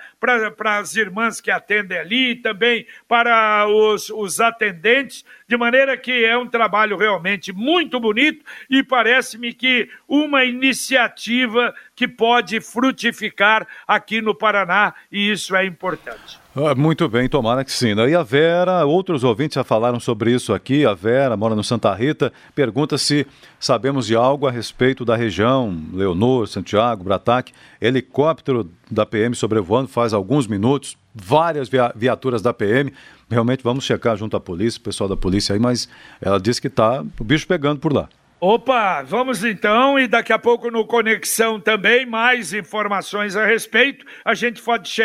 as 0.79 0.97
irmãs 0.97 1.41
que 1.41 1.51
atendem 1.51 1.99
ali, 1.99 2.37
também 2.37 2.87
para 3.09 3.67
os, 3.69 4.11
os 4.11 4.41
atendentes, 4.41 5.25
de 5.49 5.57
maneira 5.57 5.97
que 5.97 6.25
é 6.25 6.37
um 6.39 6.47
trabalho 6.47 6.97
realmente 6.97 7.53
muito 7.53 8.01
bonito 8.01 8.45
e 8.71 8.83
parece-me 8.83 9.53
que 9.53 9.91
uma 10.09 10.45
iniciativa 10.45 11.75
que 11.95 12.09
pode 12.09 12.61
frutificar 12.61 13.67
aqui 13.87 14.21
no 14.21 14.35
Paraná, 14.35 14.95
e 15.11 15.31
isso 15.31 15.55
é 15.55 15.67
importante. 15.67 16.41
Ah, 16.55 16.75
muito 16.75 17.09
bem, 17.09 17.31
tomara 17.31 17.65
que 17.65 17.73
sim. 17.73 17.95
Né? 17.95 18.11
E 18.11 18.15
a 18.15 18.23
Vera, 18.23 18.85
outros 18.85 19.25
ouvintes 19.25 19.55
já 19.55 19.65
falaram 19.65 19.99
sobre 19.99 20.33
isso 20.33 20.53
aqui. 20.53 20.85
A 20.85 20.93
Vera 20.93 21.35
mora 21.35 21.55
no 21.55 21.65
Santa 21.65 21.95
Rita, 21.95 22.31
pergunta 22.55 22.99
se 22.99 23.27
sabemos 23.59 24.07
de 24.07 24.15
algo 24.15 24.47
a 24.47 24.51
respeito 24.51 25.03
da 25.03 25.17
região, 25.17 25.75
Leonor, 25.95 26.47
Santiago, 26.47 27.05
Brataque. 27.05 27.55
Helicóptero 27.81 28.71
da 28.91 29.07
PM 29.07 29.35
sobrevoando 29.35 29.89
faz 29.89 30.13
alguns 30.13 30.47
minutos, 30.47 30.99
várias 31.15 31.71
viaturas 31.95 32.43
da 32.43 32.53
PM. 32.53 32.93
Realmente 33.31 33.65
vamos 33.65 33.85
checar 33.85 34.15
junto 34.19 34.37
à 34.37 34.41
polícia, 34.41 34.79
o 34.79 34.83
pessoal 34.83 35.09
da 35.09 35.17
polícia 35.17 35.55
aí, 35.55 35.59
mas 35.59 35.89
ela 36.21 36.39
disse 36.39 36.61
que 36.61 36.69
está 36.69 37.03
o 37.19 37.25
bicho 37.25 37.47
pegando 37.47 37.81
por 37.81 37.95
lá. 37.95 38.11
Opa, 38.45 39.03
vamos 39.03 39.45
então, 39.45 39.97
e 39.97 40.09
daqui 40.09 40.33
a 40.33 40.39
pouco 40.39 40.69
no 40.69 40.85
Conexão 40.85 41.61
também, 41.61 42.05
mais 42.05 42.53
informações 42.53 43.37
a 43.37 43.47
respeito. 43.47 44.05
A 44.25 44.35
gente 44.35 44.61
che 44.83 45.03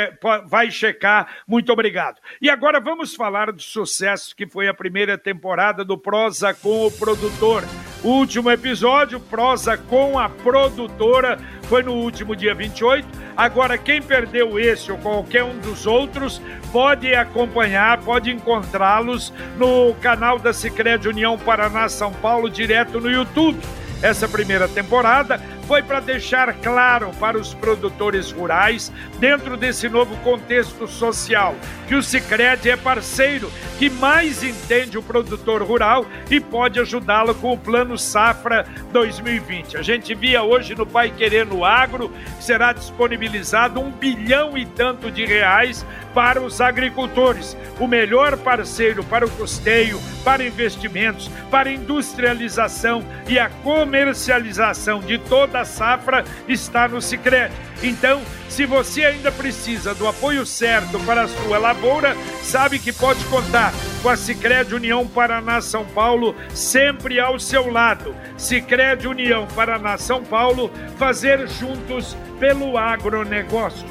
vai 0.48 0.72
checar. 0.72 1.44
Muito 1.48 1.72
obrigado. 1.72 2.20
E 2.42 2.50
agora 2.50 2.80
vamos 2.80 3.14
falar 3.14 3.52
do 3.52 3.62
sucesso 3.62 4.36
que 4.36 4.48
foi 4.48 4.68
a 4.68 4.74
primeira 4.74 5.20
temporada 5.20 5.86
do 5.86 6.00
Prosa 6.00 6.52
com 6.52 6.88
o 6.88 6.92
Produtor. 6.92 7.62
Último 8.04 8.52
episódio, 8.52 9.20
Prosa 9.20 9.76
com 9.76 10.20
a 10.20 10.30
Produtora, 10.30 11.40
foi 11.64 11.82
no 11.82 11.94
último 11.94 12.36
dia 12.36 12.54
28. 12.54 13.08
Agora, 13.36 13.78
quem 13.78 14.02
perdeu 14.02 14.60
esse 14.60 14.92
ou 14.92 14.98
qualquer 15.00 15.44
um 15.44 15.58
dos 15.60 15.88
outros, 15.88 16.42
pode 16.72 17.14
acompanhar, 17.14 18.00
pode 18.00 18.32
encontrá-los 18.32 19.34
no 19.58 19.94
canal 19.96 20.38
da 20.38 20.54
Sicredi 20.54 21.08
União 21.08 21.38
Paraná 21.38 21.90
São 21.90 22.14
Paulo, 22.14 22.50
direto 22.50 23.02
no 23.02 23.10
YouTube. 23.10 23.60
Essa 24.02 24.28
primeira 24.28 24.68
temporada 24.68 25.42
foi 25.68 25.84
para 25.84 26.00
deixar 26.00 26.54
claro 26.56 27.12
para 27.20 27.38
os 27.38 27.54
produtores 27.54 28.32
rurais, 28.32 28.92
dentro 29.20 29.58
desse 29.58 29.90
novo 29.90 30.16
contexto 30.18 30.88
social, 30.88 31.56
que 31.88 31.96
o 31.96 32.02
Sicredi 32.02 32.70
é 32.70 32.78
parceiro 32.78 33.52
que 33.78 33.90
mais 33.90 34.44
entende 34.44 34.98
o 34.98 35.04
produtor 35.04 35.62
rural 35.62 36.06
e 36.32 36.40
pode 36.40 36.80
ajudá-lo 36.80 37.36
com 37.36 37.52
o 37.54 37.58
Plano 37.58 37.98
Safra 37.98 38.66
2020. 38.92 39.78
A 39.78 39.82
gente 39.82 40.16
via 40.16 40.42
hoje 40.42 40.74
no 40.74 40.86
Pai 40.86 41.12
Querer 41.12 41.46
no 41.46 41.64
Agro 41.64 42.10
que 42.38 42.44
será 42.44 42.72
disponibilizado 42.72 43.80
um 43.80 43.92
bilhão 43.92 44.58
e 44.58 44.66
tanto 44.66 45.12
de 45.12 45.26
reais 45.26 45.86
para 46.14 46.42
os 46.42 46.60
agricultores, 46.62 47.56
o 47.80 47.88
melhor 47.88 48.38
parceiro 48.38 49.04
para 49.04 49.26
o 49.26 49.30
custeio, 49.30 50.02
para 50.24 50.44
investimentos, 50.44 51.30
para 51.52 51.72
industrialização 51.72 53.04
e 53.28 53.38
a 53.38 53.50
comercialização 53.50 55.00
de 55.00 55.20
toda 55.20 55.57
da 55.58 55.66
safra 55.66 56.24
está 56.48 56.88
no 56.88 57.02
Sicredi. 57.02 57.54
Então, 57.82 58.22
se 58.48 58.66
você 58.66 59.06
ainda 59.06 59.32
precisa 59.32 59.96
do 59.96 60.08
apoio 60.08 60.46
certo 60.46 61.00
para 61.00 61.24
a 61.24 61.28
sua 61.28 61.58
lavoura, 61.58 62.16
sabe 62.44 62.78
que 62.78 62.94
pode 62.94 63.24
contar 63.26 63.74
com 64.04 64.10
a 64.10 64.16
Sicredi 64.16 64.76
União 64.76 65.08
Paraná 65.08 65.60
São 65.62 65.84
Paulo 65.84 66.36
sempre 66.54 67.20
ao 67.20 67.40
seu 67.40 67.72
lado. 67.72 68.16
Sicredi 68.38 69.08
União 69.08 69.48
Paraná 69.48 69.98
São 69.98 70.24
Paulo, 70.24 70.72
fazer 70.98 71.48
juntos 71.48 72.16
pelo 72.40 72.78
agronegócio. 72.78 73.88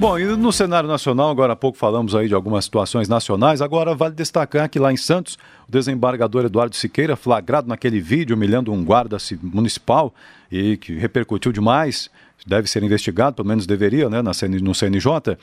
Bom, 0.00 0.18
e 0.18 0.24
no 0.24 0.50
cenário 0.50 0.88
nacional, 0.88 1.28
agora 1.28 1.52
há 1.52 1.56
pouco 1.56 1.76
falamos 1.76 2.14
aí 2.14 2.26
de 2.26 2.32
algumas 2.32 2.64
situações 2.64 3.06
nacionais, 3.06 3.60
agora 3.60 3.94
vale 3.94 4.14
destacar 4.14 4.66
que 4.66 4.78
lá 4.78 4.90
em 4.90 4.96
Santos, 4.96 5.36
o 5.68 5.70
desembargador 5.70 6.46
Eduardo 6.46 6.74
Siqueira, 6.74 7.16
flagrado 7.16 7.68
naquele 7.68 8.00
vídeo 8.00 8.34
humilhando 8.34 8.72
um 8.72 8.82
guarda 8.82 9.18
municipal 9.42 10.14
e 10.50 10.78
que 10.78 10.94
repercutiu 10.94 11.52
demais, 11.52 12.08
deve 12.46 12.66
ser 12.66 12.82
investigado, 12.82 13.36
pelo 13.36 13.48
menos 13.48 13.66
deveria, 13.66 14.08
né, 14.08 14.22
na 14.22 14.30
no 14.62 14.74
CNJ, 14.74 15.36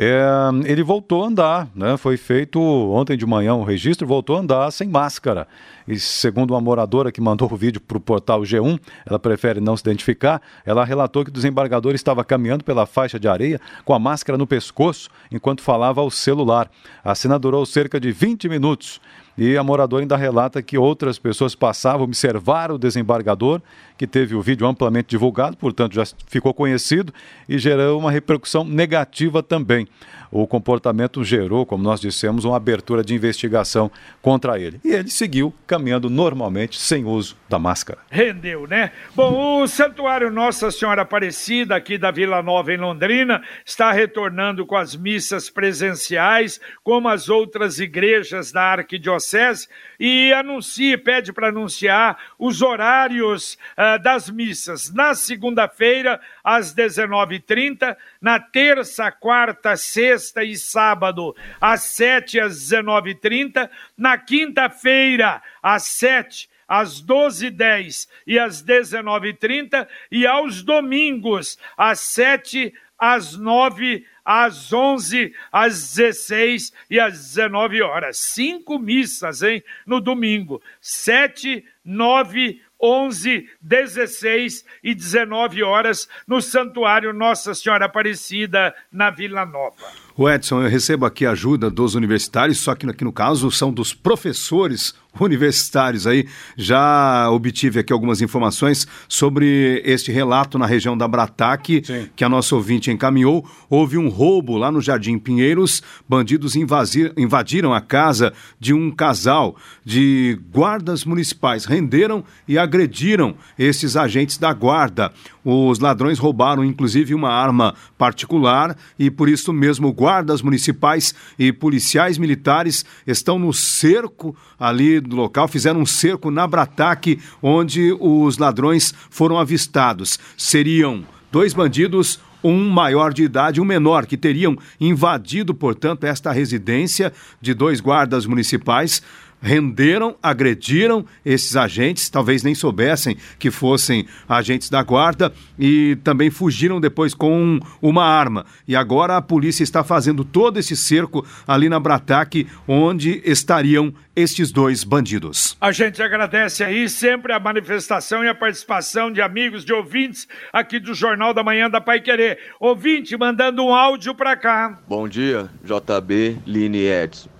é, 0.00 0.24
ele 0.64 0.84
voltou 0.84 1.24
a 1.24 1.26
andar, 1.26 1.68
né? 1.74 1.96
Foi 1.96 2.16
feito 2.16 2.60
ontem 2.60 3.16
de 3.16 3.26
manhã 3.26 3.54
um 3.54 3.64
registro, 3.64 4.06
voltou 4.06 4.36
a 4.36 4.38
andar 4.38 4.70
sem 4.70 4.88
máscara. 4.88 5.48
E 5.88 5.98
segundo 5.98 6.52
uma 6.52 6.60
moradora 6.60 7.10
que 7.10 7.20
mandou 7.20 7.50
o 7.52 7.56
vídeo 7.56 7.80
para 7.80 7.96
o 7.96 8.00
portal 8.00 8.42
G1, 8.42 8.78
ela 9.04 9.18
prefere 9.18 9.60
não 9.60 9.76
se 9.76 9.82
identificar, 9.82 10.40
ela 10.64 10.84
relatou 10.84 11.24
que 11.24 11.30
o 11.30 11.32
desembargador 11.32 11.96
estava 11.96 12.24
caminhando 12.24 12.62
pela 12.62 12.86
faixa 12.86 13.18
de 13.18 13.26
areia 13.26 13.60
com 13.84 13.92
a 13.92 13.98
máscara 13.98 14.38
no 14.38 14.46
pescoço 14.46 15.10
enquanto 15.32 15.62
falava 15.62 16.00
ao 16.00 16.12
celular. 16.12 16.70
A 17.02 17.16
cena 17.16 17.36
durou 17.36 17.66
cerca 17.66 17.98
de 17.98 18.12
20 18.12 18.48
minutos. 18.48 19.00
E 19.36 19.56
a 19.56 19.62
moradora 19.62 20.02
ainda 20.02 20.16
relata 20.16 20.60
que 20.60 20.76
outras 20.76 21.16
pessoas 21.16 21.54
passavam, 21.54 22.02
observaram 22.02 22.74
o 22.74 22.78
desembargador, 22.78 23.62
que 23.98 24.06
teve 24.06 24.34
o 24.34 24.40
vídeo 24.40 24.66
amplamente 24.66 25.08
divulgado, 25.08 25.56
portanto 25.56 25.94
já 25.94 26.04
ficou 26.28 26.54
conhecido 26.54 27.12
e 27.48 27.58
gerou 27.58 27.98
uma 27.98 28.10
repercussão 28.10 28.64
negativa 28.64 29.42
também 29.42 29.86
o 30.30 30.46
comportamento 30.46 31.24
gerou, 31.24 31.64
como 31.64 31.82
nós 31.82 32.00
dissemos, 32.00 32.44
uma 32.44 32.56
abertura 32.56 33.02
de 33.02 33.14
investigação 33.14 33.90
contra 34.20 34.58
ele. 34.58 34.80
E 34.84 34.90
ele 34.90 35.10
seguiu 35.10 35.54
caminhando 35.66 36.10
normalmente, 36.10 36.78
sem 36.78 37.04
uso 37.04 37.36
da 37.48 37.58
máscara. 37.58 38.00
Rendeu, 38.10 38.66
né? 38.66 38.92
Bom, 39.14 39.62
o 39.62 39.66
Santuário 39.66 40.30
Nossa 40.30 40.70
Senhora 40.70 41.02
Aparecida, 41.02 41.76
aqui 41.76 41.96
da 41.96 42.10
Vila 42.10 42.42
Nova, 42.42 42.72
em 42.72 42.76
Londrina, 42.76 43.42
está 43.64 43.90
retornando 43.90 44.66
com 44.66 44.76
as 44.76 44.94
missas 44.94 45.48
presenciais, 45.48 46.60
como 46.82 47.08
as 47.08 47.28
outras 47.28 47.78
igrejas 47.78 48.52
da 48.52 48.62
Arquidiocese, 48.62 49.68
e 49.98 50.32
anuncia, 50.32 50.98
pede 50.98 51.32
para 51.32 51.48
anunciar 51.48 52.18
os 52.38 52.62
horários 52.62 53.54
uh, 53.76 53.87
das 53.96 54.28
missas. 54.28 54.92
Na 54.92 55.14
segunda-feira, 55.14 56.20
às 56.44 56.74
19h30, 56.74 57.96
na 58.20 58.38
terça, 58.38 59.10
quarta, 59.10 59.76
sexta 59.76 60.44
e 60.44 60.56
sábado, 60.56 61.34
às 61.60 61.82
7 61.82 62.40
às 62.40 62.56
19h30, 62.70 63.70
na 63.96 64.18
quinta-feira, 64.18 65.40
às 65.62 65.84
7 65.84 66.48
às 66.68 67.02
12h10 67.02 68.06
e 68.26 68.38
às 68.38 68.62
19h30, 68.62 69.88
e 70.12 70.26
aos 70.26 70.62
domingos, 70.62 71.58
às 71.78 72.00
7 72.00 72.74
às 72.98 73.36
9 73.36 74.04
às 74.28 74.70
11, 74.74 75.32
às 75.50 75.94
16 75.94 76.70
e 76.90 77.00
às 77.00 77.34
19 77.34 77.80
horas. 77.80 78.18
Cinco 78.18 78.78
missas, 78.78 79.42
hein? 79.42 79.64
No 79.86 80.02
domingo. 80.02 80.60
7, 80.82 81.64
9, 81.82 82.60
11, 82.80 83.48
16 83.60 84.64
e 84.82 84.94
19 84.94 85.62
horas 85.62 86.08
no 86.26 86.40
Santuário 86.40 87.12
Nossa 87.12 87.54
Senhora 87.54 87.86
Aparecida, 87.86 88.74
na 88.92 89.10
Vila 89.10 89.44
Nova. 89.44 89.76
O 90.16 90.28
Edson, 90.28 90.62
eu 90.62 90.68
recebo 90.68 91.06
aqui 91.06 91.24
ajuda 91.24 91.70
dos 91.70 91.94
universitários, 91.94 92.58
só 92.58 92.74
que 92.74 92.88
aqui 92.88 93.04
no 93.04 93.12
caso 93.12 93.50
são 93.50 93.72
dos 93.72 93.94
professores 93.94 94.94
universitários 95.20 96.06
aí. 96.06 96.26
Já 96.56 97.30
obtive 97.30 97.80
aqui 97.80 97.92
algumas 97.92 98.20
informações 98.20 98.86
sobre 99.08 99.82
este 99.84 100.12
relato 100.12 100.58
na 100.58 100.66
região 100.66 100.96
da 100.96 101.08
Brataque, 101.08 101.82
Sim. 101.84 102.08
que 102.14 102.24
a 102.24 102.28
nossa 102.28 102.54
ouvinte 102.54 102.90
encaminhou. 102.90 103.48
Houve 103.68 103.98
um 103.98 104.08
roubo 104.08 104.56
lá 104.56 104.70
no 104.70 104.80
Jardim 104.80 105.18
Pinheiros. 105.18 105.82
Bandidos 106.08 106.56
invasir, 106.56 107.12
invadiram 107.16 107.72
a 107.72 107.80
casa 107.80 108.32
de 108.58 108.72
um 108.72 108.90
casal 108.90 109.56
de 109.84 110.38
guardas 110.52 111.04
municipais, 111.04 111.64
renderam 111.64 112.24
e 112.46 112.58
agrediram 112.58 113.34
esses 113.58 113.96
agentes 113.96 114.38
da 114.38 114.52
guarda. 114.52 115.12
Os 115.44 115.78
ladrões 115.78 116.18
roubaram 116.18 116.64
inclusive 116.64 117.14
uma 117.14 117.30
arma 117.30 117.74
particular 117.96 118.76
e 118.98 119.10
por 119.10 119.28
isso 119.28 119.52
mesmo 119.52 119.92
guardas 119.92 120.42
municipais 120.42 121.14
e 121.38 121.52
policiais 121.52 122.18
militares 122.18 122.84
estão 123.06 123.38
no 123.38 123.52
cerco 123.52 124.36
ali 124.58 124.97
do 125.00 125.16
local, 125.16 125.46
fizeram 125.46 125.80
um 125.80 125.86
cerco 125.86 126.30
na 126.30 126.46
Brataque, 126.46 127.20
onde 127.42 127.94
os 128.00 128.38
ladrões 128.38 128.94
foram 129.10 129.38
avistados. 129.38 130.18
Seriam 130.36 131.04
dois 131.30 131.52
bandidos, 131.52 132.18
um 132.42 132.68
maior 132.68 133.12
de 133.12 133.24
idade 133.24 133.60
um 133.60 133.64
menor, 133.64 134.06
que 134.06 134.16
teriam 134.16 134.56
invadido, 134.80 135.54
portanto, 135.54 136.04
esta 136.04 136.32
residência 136.32 137.12
de 137.40 137.52
dois 137.52 137.80
guardas 137.80 138.26
municipais 138.26 139.02
renderam, 139.40 140.16
agrediram 140.22 141.04
esses 141.24 141.56
agentes, 141.56 142.08
talvez 142.08 142.42
nem 142.42 142.54
soubessem 142.54 143.16
que 143.38 143.50
fossem 143.50 144.06
agentes 144.28 144.68
da 144.68 144.82
guarda 144.82 145.32
e 145.58 145.96
também 146.02 146.30
fugiram 146.30 146.80
depois 146.80 147.14
com 147.14 147.60
uma 147.80 148.04
arma. 148.04 148.44
E 148.66 148.74
agora 148.74 149.16
a 149.16 149.22
polícia 149.22 149.62
está 149.62 149.82
fazendo 149.82 150.24
todo 150.24 150.58
esse 150.58 150.76
cerco 150.76 151.26
ali 151.46 151.68
na 151.68 151.80
Brataque, 151.80 152.46
onde 152.66 153.22
estariam 153.24 153.92
estes 154.14 154.50
dois 154.50 154.82
bandidos. 154.82 155.56
A 155.60 155.70
gente 155.70 156.02
agradece 156.02 156.64
aí 156.64 156.88
sempre 156.88 157.32
a 157.32 157.38
manifestação 157.38 158.24
e 158.24 158.28
a 158.28 158.34
participação 158.34 159.12
de 159.12 159.20
amigos, 159.20 159.64
de 159.64 159.72
ouvintes 159.72 160.26
aqui 160.52 160.80
do 160.80 160.92
Jornal 160.92 161.32
da 161.32 161.44
Manhã 161.44 161.70
da 161.70 161.80
Pai 161.80 162.00
Querer. 162.00 162.38
Ouvinte 162.58 163.16
mandando 163.16 163.64
um 163.64 163.72
áudio 163.72 164.14
para 164.14 164.36
cá. 164.36 164.80
Bom 164.88 165.08
dia, 165.08 165.48
JB, 165.64 166.38
Line 166.46 166.78
Edson. 166.78 167.37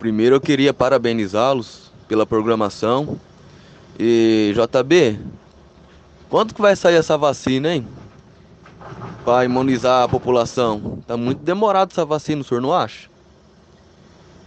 Primeiro 0.00 0.36
eu 0.36 0.40
queria 0.40 0.72
parabenizá-los 0.72 1.92
pela 2.08 2.24
programação. 2.24 3.20
E 3.98 4.50
JB, 4.54 5.20
quando 6.30 6.54
que 6.54 6.62
vai 6.62 6.74
sair 6.74 6.94
essa 6.94 7.18
vacina, 7.18 7.74
hein? 7.74 7.86
Para 9.26 9.44
imunizar 9.44 10.04
a 10.04 10.08
população. 10.08 11.02
Tá 11.06 11.18
muito 11.18 11.42
demorado 11.42 11.90
essa 11.92 12.02
vacina, 12.02 12.40
o 12.40 12.44
senhor 12.44 12.62
não 12.62 12.72
acha? 12.72 13.09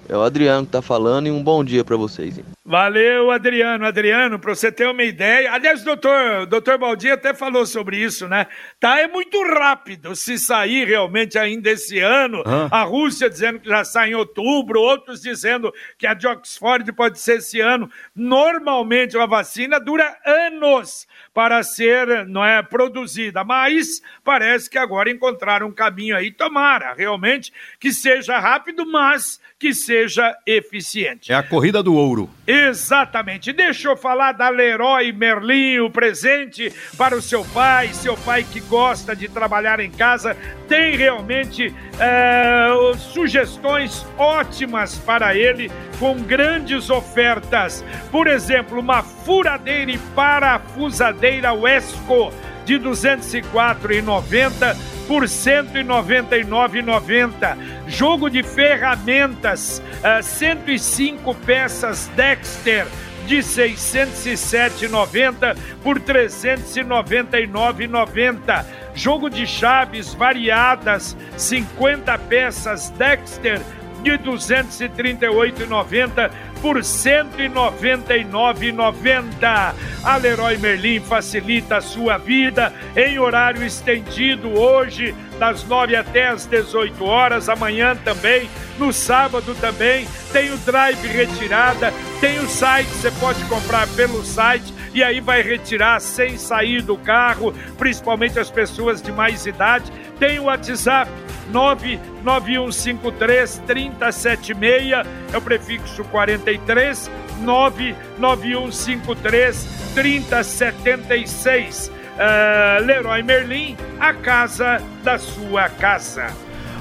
É 0.10 0.18
o 0.18 0.22
Adriano 0.22 0.66
que 0.66 0.72
tá 0.72 0.82
falando 0.82 1.28
e 1.28 1.32
um 1.32 1.42
bom 1.42 1.64
dia 1.64 1.84
para 1.84 1.96
vocês. 1.96 2.38
Hein? 2.38 2.46
Valeu, 2.66 3.32
Adriano. 3.32 3.86
Adriano, 3.86 4.40
para 4.40 4.56
você 4.56 4.72
ter 4.72 4.88
uma 4.88 5.04
ideia. 5.04 5.52
Aliás, 5.52 5.82
o 5.82 5.86
doutor, 5.86 6.46
doutor 6.46 6.78
Baldi 6.78 7.12
até 7.12 7.34
falou 7.34 7.66
sobre 7.66 7.98
isso, 7.98 8.28
né? 8.28 8.48
Tá, 8.80 9.00
é 9.00 9.08
muito 9.08 9.42
rápido 9.44 10.16
se 10.16 10.38
sair 10.38 10.88
realmente 10.88 11.38
ainda 11.38 11.70
esse 11.72 12.00
ano. 12.00 12.44
A 12.72 12.84
Rússia 12.84 13.30
dizendo 13.30 13.60
que 13.60 13.70
já 13.70 13.84
sai 13.84 14.12
em 14.12 14.16
outubro, 14.16 14.80
outros 14.80 15.22
dizendo 15.22 15.74
que 15.98 16.08
a 16.08 16.14
de 16.14 16.28
Oxford 16.28 16.92
pode 16.94 17.20
ser 17.20 17.38
esse 17.38 17.60
ano. 17.60 17.90
Normalmente, 18.16 19.18
uma 19.18 19.28
vacina 19.28 19.80
dura 19.80 20.18
anos 20.26 21.08
para 21.34 21.64
ser 21.64 22.26
não 22.28 22.46
é, 22.46 22.62
produzida, 22.62 23.44
mas 23.44 24.02
parece 24.24 24.70
que 24.70 24.78
agora 24.78 25.10
encontraram 25.10 25.68
um 25.68 25.72
caminho 25.72 26.16
aí. 26.16 26.32
Tomara 26.32 26.94
realmente 26.94 27.52
que 27.80 27.92
seja 27.92 28.40
rápido, 28.40 28.86
mas 28.86 29.40
que 29.64 29.74
seja 29.74 30.36
eficiente. 30.46 31.32
É 31.32 31.36
a 31.36 31.42
corrida 31.42 31.82
do 31.82 31.96
ouro. 31.96 32.30
Exatamente. 32.46 33.54
Deixa 33.54 33.88
eu 33.88 33.96
falar 33.96 34.34
da 34.34 34.50
Leroy 34.50 35.14
Merlin, 35.14 35.80
o 35.80 35.90
presente 35.90 36.70
para 36.98 37.16
o 37.16 37.22
seu 37.22 37.46
pai, 37.46 37.94
seu 37.94 38.18
pai 38.18 38.44
que 38.44 38.60
gosta 38.60 39.16
de 39.16 39.30
trabalhar 39.30 39.80
em 39.80 39.90
casa, 39.90 40.36
tem 40.68 40.98
realmente 40.98 41.74
é, 41.98 42.68
sugestões 43.14 44.06
ótimas 44.18 44.98
para 44.98 45.34
ele, 45.34 45.72
com 45.98 46.22
grandes 46.22 46.90
ofertas. 46.90 47.86
Por 48.12 48.28
exemplo, 48.28 48.78
uma 48.78 49.02
furadeira 49.02 49.92
e 49.92 49.98
parafusadeira 49.98 51.54
Wesco 51.54 52.34
de 52.66 52.74
R$ 52.74 52.90
204,90 52.90 54.93
por 55.08 55.24
R$ 55.24 55.28
199,90. 55.28 57.58
Jogo 57.88 58.30
de 58.30 58.44
ferramentas, 58.44 59.82
uh, 60.00 60.22
105 60.24 61.34
peças 61.36 62.08
Dexter 62.16 62.86
de 63.26 63.38
607,90 63.38 65.56
por 65.82 65.98
399,90. 66.00 68.66
Jogo 68.96 69.30
de 69.30 69.48
chaves 69.48 70.14
variadas, 70.14 71.18
50 71.38 72.18
peças 72.20 72.90
Dexter 72.92 73.60
de 74.04 74.12
238,90 74.20 76.30
por 76.64 76.78
199,90. 76.78 79.76
A 80.02 80.16
Leroy 80.16 80.58
Merlin 80.58 81.02
facilita 81.02 81.76
a 81.78 81.82
sua 81.82 82.18
vida 82.18 82.74
em 82.96 83.20
horário 83.20 83.66
estendido 83.66 84.58
hoje, 84.58 85.14
das 85.38 85.66
9 85.66 85.98
até 85.98 86.30
as 86.30 86.46
18 86.46 87.04
horas, 87.04 87.50
amanhã 87.50 87.98
também, 87.98 88.50
no 88.80 88.94
sábado 88.94 89.54
também. 89.60 90.08
Tem 90.32 90.54
o 90.54 90.58
drive 90.60 91.06
retirada, 91.06 91.94
tem 92.22 92.40
o 92.40 92.48
site, 92.48 92.88
você 92.88 93.12
pode 93.12 93.44
comprar 93.46 93.86
pelo 93.90 94.24
site 94.24 94.74
e 94.94 95.04
aí 95.04 95.20
vai 95.20 95.42
retirar 95.42 96.00
sem 96.00 96.38
sair 96.38 96.82
do 96.82 96.98
carro, 96.98 97.54
principalmente 97.78 98.40
as 98.40 98.50
pessoas 98.50 99.02
de 99.02 99.12
mais 99.12 99.46
idade. 99.46 99.92
Tem 100.20 100.40
o 100.40 100.44
WhatsApp 100.44 101.12
99153 101.52 103.62
3076, 103.66 104.92
é 105.34 105.38
o 105.38 105.42
prefixo 105.42 106.06
43, 106.06 107.12
99153 107.42 109.68
3076. 109.94 111.92
Uh, 112.14 112.78
Leroy 112.86 113.24
Merlin, 113.24 113.76
a 114.00 114.14
casa 114.14 114.80
da 115.04 115.18
sua 115.18 115.68
casa. 115.68 116.32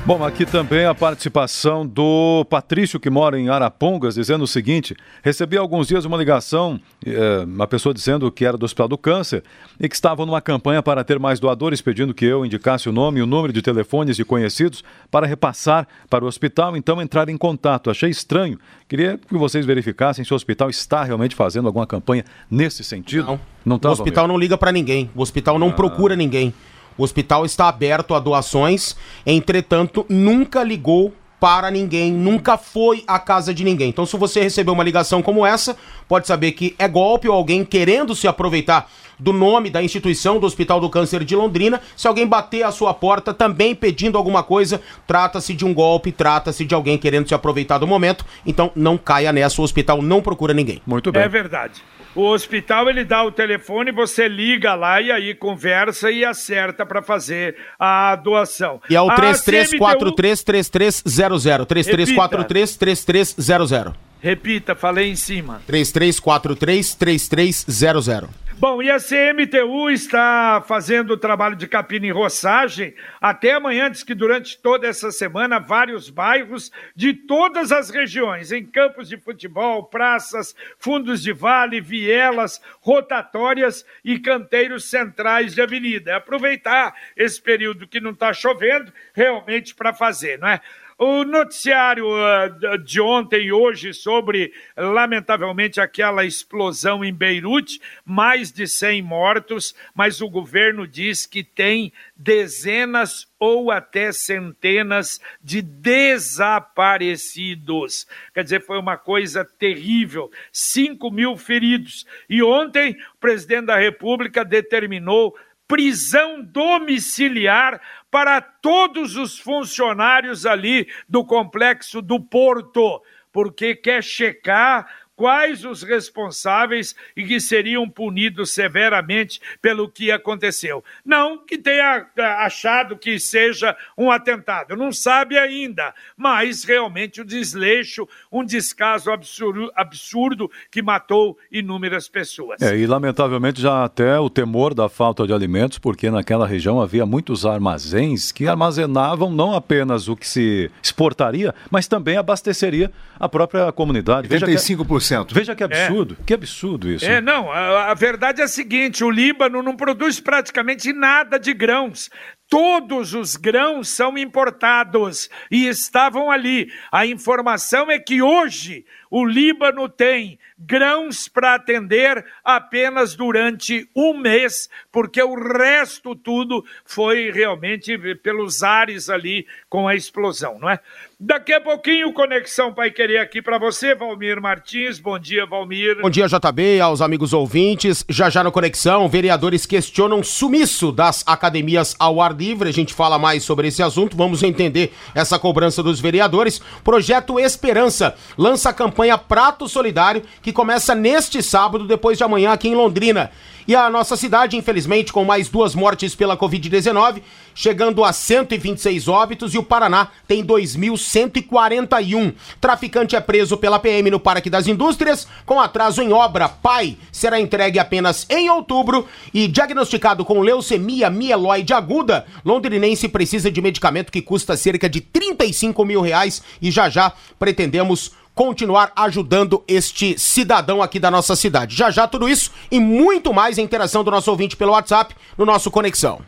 Bom, 0.05 0.25
aqui 0.25 0.45
também 0.45 0.85
a 0.85 0.93
participação 0.97 1.87
do 1.87 2.45
Patrício, 2.51 2.99
que 2.99 3.09
mora 3.09 3.39
em 3.39 3.49
Arapongas, 3.49 4.17
dizendo 4.17 4.43
o 4.43 4.49
seguinte: 4.49 4.97
recebi 5.23 5.57
há 5.57 5.61
alguns 5.61 5.87
dias 5.87 6.05
uma 6.05 6.17
ligação, 6.17 6.81
é, 7.07 7.45
uma 7.45 7.69
pessoa 7.69 7.95
dizendo 7.95 8.31
que 8.33 8.45
era 8.45 8.59
do 8.59 8.65
Hospital 8.65 8.89
do 8.89 8.99
Câncer 8.99 9.45
e 9.79 9.89
que 9.89 9.95
estavam 9.95 10.27
numa 10.27 10.41
campanha 10.41 10.83
para 10.83 11.05
ter 11.05 11.21
mais 11.21 11.39
doadores, 11.39 11.81
pedindo 11.81 12.13
que 12.13 12.25
eu 12.25 12.45
indicasse 12.45 12.89
o 12.89 12.93
nome 12.93 13.21
e 13.21 13.23
o 13.23 13.27
número 13.27 13.53
de 13.53 13.63
telefones 13.63 14.17
de 14.17 14.25
conhecidos 14.25 14.83
para 15.09 15.25
repassar 15.25 15.87
para 16.11 16.25
o 16.25 16.27
hospital, 16.27 16.77
então 16.77 17.01
entrar 17.01 17.29
em 17.29 17.37
contato. 17.37 17.89
Achei 17.89 18.11
estranho. 18.11 18.59
Queria 18.89 19.17
que 19.17 19.39
vocês 19.39 19.65
verificassem 19.65 20.25
se 20.25 20.33
o 20.33 20.37
hospital 20.37 20.69
está 20.69 21.05
realmente 21.05 21.37
fazendo 21.37 21.69
alguma 21.69 21.87
campanha 21.87 22.25
nesse 22.51 22.83
sentido. 22.83 23.27
Não, 23.27 23.41
não 23.65 23.79
tá, 23.79 23.91
o 23.91 23.93
hospital 23.93 24.27
não 24.27 24.37
liga 24.37 24.59
para 24.59 24.73
ninguém, 24.73 25.09
o 25.15 25.23
hospital 25.23 25.61
não 25.61 25.69
ah. 25.69 25.73
procura 25.73 26.17
ninguém. 26.17 26.53
O 26.97 27.03
hospital 27.03 27.45
está 27.45 27.69
aberto 27.69 28.15
a 28.15 28.19
doações, 28.19 28.97
entretanto, 29.27 30.05
nunca 30.09 30.63
ligou 30.63 31.13
para 31.43 31.73
ninguém, 31.73 32.13
nunca 32.13 32.57
foi 32.57 33.03
à 33.05 33.19
casa 33.19 33.53
de 33.53 33.65
ninguém. 33.65 33.89
Então, 33.89 34.07
se 34.07 34.17
você 34.17 34.41
recebeu 34.41 34.73
uma 34.75 34.85
ligação 34.85 35.21
como 35.21 35.45
essa, 35.45 35.77
pode 36.07 36.29
saber 36.29 36.53
que 36.53 36.73
é 36.79 36.87
golpe 36.87 37.29
ou 37.29 37.35
alguém 37.35 37.65
querendo 37.65 38.15
se 38.15 38.29
aproveitar 38.29 38.89
do 39.19 39.33
nome 39.33 39.69
da 39.69 39.83
instituição 39.83 40.39
do 40.39 40.47
Hospital 40.47 40.81
do 40.81 40.89
Câncer 40.89 41.25
de 41.25 41.35
Londrina. 41.35 41.81
Se 41.97 42.07
alguém 42.07 42.27
bater 42.29 42.63
a 42.63 42.71
sua 42.71 42.95
porta 42.95 43.35
também 43.35 43.75
pedindo 43.75 44.17
alguma 44.17 44.45
coisa, 44.45 44.81
trata-se 45.05 45.53
de 45.53 45.65
um 45.65 45.75
golpe, 45.75 46.13
trata-se 46.13 46.65
de 46.65 46.75
alguém 46.77 46.97
querendo 46.97 47.27
se 47.27 47.35
aproveitar 47.35 47.79
do 47.79 47.89
momento. 47.89 48.25
Então, 48.47 48.71
não 48.77 48.97
caia 48.97 49.33
nessa, 49.33 49.61
o 49.61 49.65
hospital 49.65 50.01
não 50.01 50.23
procura 50.23 50.55
ninguém. 50.55 50.81
Muito 50.87 51.11
bem. 51.11 51.23
É 51.23 51.29
verdade. 51.29 51.83
O 52.15 52.29
hospital 52.29 52.91
ele 52.91 53.05
dá 53.05 53.25
o 53.25 53.33
telefone, 53.33 53.91
você 53.91 54.29
liga 54.29 54.75
lá 54.75 55.01
e 55.01 55.11
aí 55.11 55.35
conversa 55.35 56.11
e 56.11 56.23
acerta 56.25 56.85
para 56.85 57.01
fazer 57.01 57.57
a 57.79 58.15
doação. 58.17 58.83
E 58.91 58.97
é 58.97 59.01
o 59.01 59.09
3343-3300. 59.09 61.67
3343-3300. 61.67 63.95
Repita, 64.23 64.75
falei 64.77 65.11
em 65.11 65.17
cima. 65.17 65.61
3343-3300. 65.69 68.29
Bom, 68.57 68.81
e 68.81 68.89
a 68.89 68.99
CMTU 68.99 69.91
está 69.91 70.63
fazendo 70.65 71.15
o 71.15 71.17
trabalho 71.17 71.57
de 71.57 71.67
capina 71.67 72.07
e 72.07 72.13
roçagem 72.13 72.95
até 73.21 73.55
amanhã, 73.55 73.91
diz 73.91 74.05
que 74.05 74.15
durante 74.15 74.57
toda 74.57 74.87
essa 74.87 75.11
semana, 75.11 75.59
vários 75.59 76.09
bairros 76.09 76.71
de 76.95 77.13
todas 77.13 77.73
as 77.73 77.91
regiões, 77.91 78.53
em 78.53 78.65
campos 78.65 79.09
de 79.09 79.17
futebol, 79.17 79.87
praças, 79.87 80.55
fundos 80.79 81.21
de 81.21 81.33
vale, 81.33 81.81
vielas, 81.81 82.63
rotatórias 82.81 83.85
e 84.05 84.21
canteiros 84.21 84.85
centrais 84.85 85.57
de 85.57 85.61
avenida. 85.61 86.13
É 86.13 86.15
aproveitar 86.15 86.95
esse 87.17 87.43
período 87.43 87.89
que 87.89 88.01
não 88.01 88.13
está 88.13 88.33
chovendo 88.33 88.93
realmente 89.13 89.75
para 89.75 89.93
fazer, 89.93 90.39
não 90.39 90.47
é? 90.47 90.61
O 90.99 91.25
noticiário 91.25 92.07
uh, 92.07 92.79
de 92.79 93.01
ontem 93.01 93.47
e 93.47 93.53
hoje 93.53 93.95
sobre, 93.95 94.53
lamentavelmente, 94.77 95.81
aquela 95.81 96.25
explosão 96.25 97.05
em 97.05 97.13
Beirute, 97.13 97.81
mais 98.05 98.53
de 98.53 98.65
100 98.67 99.03
mortos, 99.03 99.75
mas 99.95 100.21
o 100.21 100.29
governo 100.29 100.87
diz 100.87 101.25
que 101.27 101.43
tem 101.43 101.93
dezenas 102.17 103.27
ou 103.39 103.73
até 103.73 104.13
centenas 104.13 105.19
de 105.43 105.63
desaparecidos. 105.63 108.07
Quer 108.33 108.45
dizer, 108.45 108.65
foi 108.65 108.79
uma 108.79 108.97
coisa 108.97 109.45
terrível. 109.45 110.31
5 110.53 111.11
mil 111.11 111.37
feridos. 111.37 112.07
E 112.29 112.41
ontem, 112.43 112.97
o 113.15 113.19
presidente 113.19 113.67
da 113.67 113.77
República 113.77 114.45
determinou 114.45 115.37
prisão 115.73 116.43
domiciliar 116.43 117.81
para 118.11 118.43
todos 118.43 119.17
os 119.17 119.39
funcionários 119.39 120.45
ali 120.45 120.87
do 121.09 121.25
complexo 121.25 122.03
do 122.03 122.21
Porto, 122.21 123.03
porque 123.33 123.75
quer 123.75 124.05
checar 124.05 124.87
quais 125.23 125.65
os 125.65 125.85
responsáveis 125.85 126.97
e 127.17 127.23
que 127.23 127.39
seriam 127.39 127.89
punidos 127.89 128.51
severamente 128.51 129.41
pelo 129.61 129.89
que 129.89 130.11
aconteceu. 130.11 130.83
Não 131.05 131.39
que 131.39 131.57
tenha 131.57 132.05
eh, 132.17 132.23
achado 132.25 132.97
que 132.97 133.21
seja 133.21 133.77
um 133.97 134.11
atentado, 134.11 134.75
não 134.75 134.91
sabe 134.91 135.39
ainda, 135.39 135.95
mas 136.17 136.65
realmente 136.65 137.21
o 137.21 137.23
um 137.23 137.27
desleixo, 137.27 138.09
um 138.33 138.45
descaso 138.45 139.13
absurdo, 139.13 139.71
absurdo 139.77 140.51
que 140.73 140.83
matou 140.83 141.39
inúmeras 141.53 142.09
pessoas. 142.09 142.61
É, 142.61 142.77
e 142.77 142.85
lamentavelmente 142.85 143.61
já 143.61 143.85
até 143.85 144.19
o 144.19 144.29
temor 144.29 144.75
da 144.75 144.89
falta 144.89 145.25
de 145.25 145.33
alimentos, 145.33 145.79
porque 145.79 146.11
naquela 146.11 146.49
região 146.49 146.83
havia 146.83 147.07
muitos 147.07 147.47
armazéns 147.47 148.33
que 148.33 148.49
armazenavam 148.49 149.31
não 149.31 149.55
apenas 149.55 150.09
o 150.09 150.17
que 150.17 150.27
se 150.27 150.69
exportaria, 150.83 151.55
mas 151.71 151.87
também 151.87 152.17
abasteceria 152.17 152.91
a 153.21 153.29
própria 153.29 153.71
comunidade. 153.71 154.29
35% 154.29 155.12
100%. 155.13 155.33
Veja 155.33 155.55
que 155.55 155.63
é. 155.63 155.67
absurdo, 155.67 156.17
é. 156.21 156.25
que 156.25 156.35
absurdo 156.35 156.91
isso. 156.91 157.05
É, 157.05 157.21
não, 157.21 157.51
a, 157.51 157.91
a 157.91 157.95
verdade 157.95 158.41
é 158.41 158.45
a 158.45 158.49
seguinte, 158.49 159.05
o 159.05 159.11
Líbano 159.11 159.63
não 159.63 159.77
produz 159.77 160.21
praticamente 160.21 160.93
nada 160.93 161.39
de 161.39 161.53
grãos. 161.53 162.11
Todos 162.53 163.15
os 163.15 163.35
grãos 163.35 163.89
são 163.89 164.19
importados 164.19 165.31
e 165.51 165.67
estavam 165.67 166.31
ali. 166.31 166.71
A 166.93 167.07
informação 167.07 167.91
é 167.91 167.99
que 167.99 168.21
hoje 168.21 168.85
o 169.11 169.25
Líbano 169.25 169.89
tem 169.89 170.39
grãos 170.59 171.29
para 171.29 171.55
atender 171.55 172.25
apenas 172.45 173.15
durante 173.15 173.89
um 173.97 174.17
mês, 174.17 174.69
porque 174.91 175.23
o 175.23 175.35
resto 175.35 176.15
tudo 176.15 176.65
foi 176.85 177.31
realmente 177.31 177.97
pelos 178.17 178.63
ares 178.63 179.09
ali 179.09 179.47
com 179.69 179.89
a 179.89 179.95
explosão, 179.95 180.59
não 180.59 180.71
é? 180.71 180.79
Daqui 181.19 181.53
a 181.53 181.61
pouquinho, 181.61 182.13
Conexão 182.13 182.75
Pai 182.75 182.91
Querer 182.91 183.19
aqui 183.19 183.41
para 183.41 183.57
você, 183.57 183.95
Valmir 183.95 184.41
Martins. 184.41 184.99
Bom 184.99 185.19
dia, 185.19 185.47
Valmir. 185.47 186.01
Bom 186.01 186.11
dia, 186.11 186.27
JB, 186.27 186.81
aos 186.81 187.01
amigos 187.01 187.33
ouvintes. 187.33 188.05
Já 188.09 188.29
já 188.29 188.43
no 188.43 188.51
Conexão, 188.51 189.09
vereadores 189.09 189.65
questionam 189.65 190.23
sumiço 190.23 190.91
das 190.91 191.23
academias 191.27 191.95
ao 191.99 192.21
ar 192.21 192.35
livre. 192.43 192.69
A 192.69 192.73
gente 192.73 192.93
fala 192.93 193.19
mais 193.19 193.45
sobre 193.45 193.69
esse 193.69 193.83
assunto, 193.83 194.17
vamos 194.17 194.43
entender 194.43 194.93
essa 195.15 195.39
cobrança 195.39 195.83
dos 195.83 196.01
vereadores. 196.01 196.61
Projeto 196.83 197.39
Esperança 197.39 198.15
lança 198.37 198.71
a 198.71 198.73
campanha 198.73 199.17
Prato 199.17 199.69
Solidário, 199.69 200.23
que 200.43 200.53
começa 200.53 200.95
neste 200.95 201.43
sábado, 201.43 201.87
depois 201.87 202.19
de 202.19 202.25
amanhã, 202.25 202.53
aqui 202.53 202.69
em 202.69 202.75
Londrina. 202.75 203.31
E 203.67 203.77
a 203.77 203.89
nossa 203.89 204.17
cidade, 204.17 204.57
infelizmente, 204.57 205.13
com 205.13 205.25
mais 205.25 205.49
duas 205.49 205.75
mortes 205.75 206.15
pela 206.17 206.37
Covid-19, 206.37 207.23
chegando 207.55 208.05
a 208.05 208.13
126 208.13 209.09
óbitos, 209.09 209.55
e 209.55 209.59
o 209.59 209.63
Paraná 209.63 210.09
tem 210.27 210.45
2.141. 210.45 212.35
Traficante 212.61 213.17
é 213.17 213.21
preso 213.21 213.57
pela 213.57 213.79
PM 213.79 214.11
no 214.11 214.21
Parque 214.21 214.51
das 214.51 214.67
Indústrias, 214.67 215.27
com 215.45 215.61
atraso 215.61 216.03
em 216.03 216.13
obra. 216.13 216.49
Pai 216.49 216.97
será 217.11 217.41
entregue 217.41 217.79
apenas 217.79 218.27
em 218.29 218.49
outubro 218.51 219.07
e 219.33 219.49
diagnosticado 219.49 220.25
com 220.25 220.41
leucemia 220.41 221.11
mieloide 221.11 221.73
aguda, 221.73 222.27
londrinense 222.45 223.09
precisa 223.09 223.51
de 223.51 223.61
medicamento 223.61 224.13
que 224.13 224.23
custa 224.23 224.57
cerca 224.57 224.89
de 224.89 225.01
35 225.01 225.85
mil 225.85 226.01
reais 226.01 226.43
e 226.61 226.71
já 226.71 226.89
já 226.89 227.13
pretendemos 227.39 228.13
continuar 228.35 228.93
ajudando 228.97 229.63
este 229.69 230.19
cidadão 230.19 230.83
aqui 230.83 230.99
da 230.99 231.11
nossa 231.11 231.37
cidade. 231.37 231.77
Já 231.77 231.91
já 231.91 232.09
tudo 232.09 232.29
isso 232.29 232.51
e 232.71 232.81
muito 232.81 233.33
mais 233.33 233.59
a 233.59 233.63
interação 233.63 234.03
do 234.03 234.11
nosso 234.11 234.31
ouvinte 234.31 234.57
pelo 234.57 234.73
WhatsApp 234.73 235.15
no 235.37 235.45
nosso 235.45 235.71
Conexão. 235.71 236.21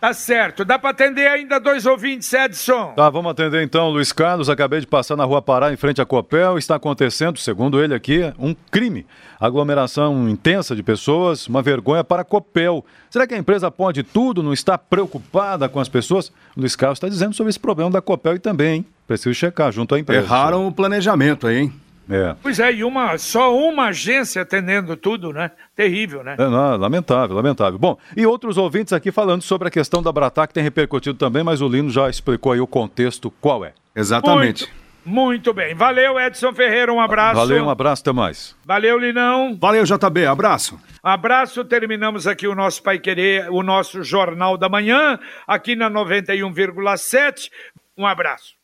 Tá 0.00 0.12
certo. 0.12 0.64
Dá 0.64 0.78
para 0.78 0.90
atender 0.90 1.26
ainda 1.26 1.58
dois 1.58 1.84
ouvintes, 1.84 2.32
Edson? 2.32 2.92
Tá, 2.94 3.10
vamos 3.10 3.32
atender 3.32 3.62
então, 3.64 3.90
Luiz 3.90 4.12
Carlos. 4.12 4.48
Acabei 4.48 4.78
de 4.78 4.86
passar 4.86 5.16
na 5.16 5.24
rua 5.24 5.42
Pará, 5.42 5.72
em 5.72 5.76
frente 5.76 6.00
à 6.00 6.06
Copel. 6.06 6.56
Está 6.56 6.76
acontecendo, 6.76 7.36
segundo 7.38 7.82
ele 7.82 7.92
aqui, 7.92 8.32
um 8.38 8.54
crime. 8.70 9.04
Aglomeração 9.40 10.28
intensa 10.28 10.76
de 10.76 10.84
pessoas, 10.84 11.48
uma 11.48 11.62
vergonha 11.62 12.04
para 12.04 12.22
a 12.22 12.24
Copel. 12.24 12.84
Será 13.10 13.26
que 13.26 13.34
a 13.34 13.38
empresa 13.38 13.72
pode 13.72 14.04
tudo, 14.04 14.40
não 14.40 14.52
está 14.52 14.78
preocupada 14.78 15.68
com 15.68 15.80
as 15.80 15.88
pessoas? 15.88 16.28
O 16.56 16.60
Luiz 16.60 16.76
Carlos 16.76 16.98
está 16.98 17.08
dizendo 17.08 17.34
sobre 17.34 17.50
esse 17.50 17.58
problema 17.58 17.90
da 17.90 18.00
Copel 18.00 18.36
e 18.36 18.38
também, 18.38 18.76
hein? 18.76 18.86
Preciso 19.04 19.34
checar 19.34 19.72
junto 19.72 19.96
à 19.96 19.98
empresa. 19.98 20.24
Erraram 20.24 20.68
o 20.68 20.72
planejamento 20.72 21.46
aí, 21.46 21.56
hein? 21.58 21.72
É. 22.10 22.34
Pois 22.42 22.58
é, 22.58 22.72
e 22.72 22.84
uma, 22.84 23.18
só 23.18 23.54
uma 23.54 23.88
agência 23.88 24.42
atendendo 24.42 24.96
tudo, 24.96 25.32
né? 25.32 25.50
Terrível, 25.76 26.24
né? 26.24 26.36
É, 26.38 26.48
não, 26.48 26.76
lamentável, 26.76 27.36
lamentável. 27.36 27.78
Bom, 27.78 27.98
e 28.16 28.24
outros 28.24 28.56
ouvintes 28.56 28.92
aqui 28.92 29.12
falando 29.12 29.42
sobre 29.42 29.68
a 29.68 29.70
questão 29.70 30.02
da 30.02 30.10
Bratá, 30.10 30.46
que 30.46 30.54
tem 30.54 30.62
repercutido 30.62 31.18
também, 31.18 31.44
mas 31.44 31.60
o 31.60 31.68
Lino 31.68 31.90
já 31.90 32.08
explicou 32.08 32.52
aí 32.52 32.60
o 32.60 32.66
contexto 32.66 33.30
qual 33.40 33.64
é. 33.64 33.72
Exatamente. 33.94 34.66
Muito, 35.04 35.50
muito 35.50 35.52
bem. 35.52 35.74
Valeu, 35.74 36.18
Edson 36.18 36.52
Ferreira, 36.52 36.92
um 36.92 37.00
abraço. 37.00 37.36
Valeu, 37.36 37.64
um 37.64 37.70
abraço, 37.70 38.02
até 38.02 38.12
mais. 38.12 38.56
Valeu, 38.64 38.98
Linão. 38.98 39.56
Valeu, 39.60 39.84
JB, 39.84 40.26
abraço. 40.26 40.80
Abraço, 41.02 41.64
terminamos 41.64 42.26
aqui 42.26 42.46
o 42.46 42.54
nosso 42.54 42.82
Pai 42.82 42.98
Querer, 42.98 43.50
o 43.50 43.62
nosso 43.62 44.02
Jornal 44.02 44.56
da 44.56 44.68
Manhã, 44.68 45.18
aqui 45.46 45.76
na 45.76 45.90
91,7. 45.90 47.50
Um 47.96 48.06
abraço 48.06 48.58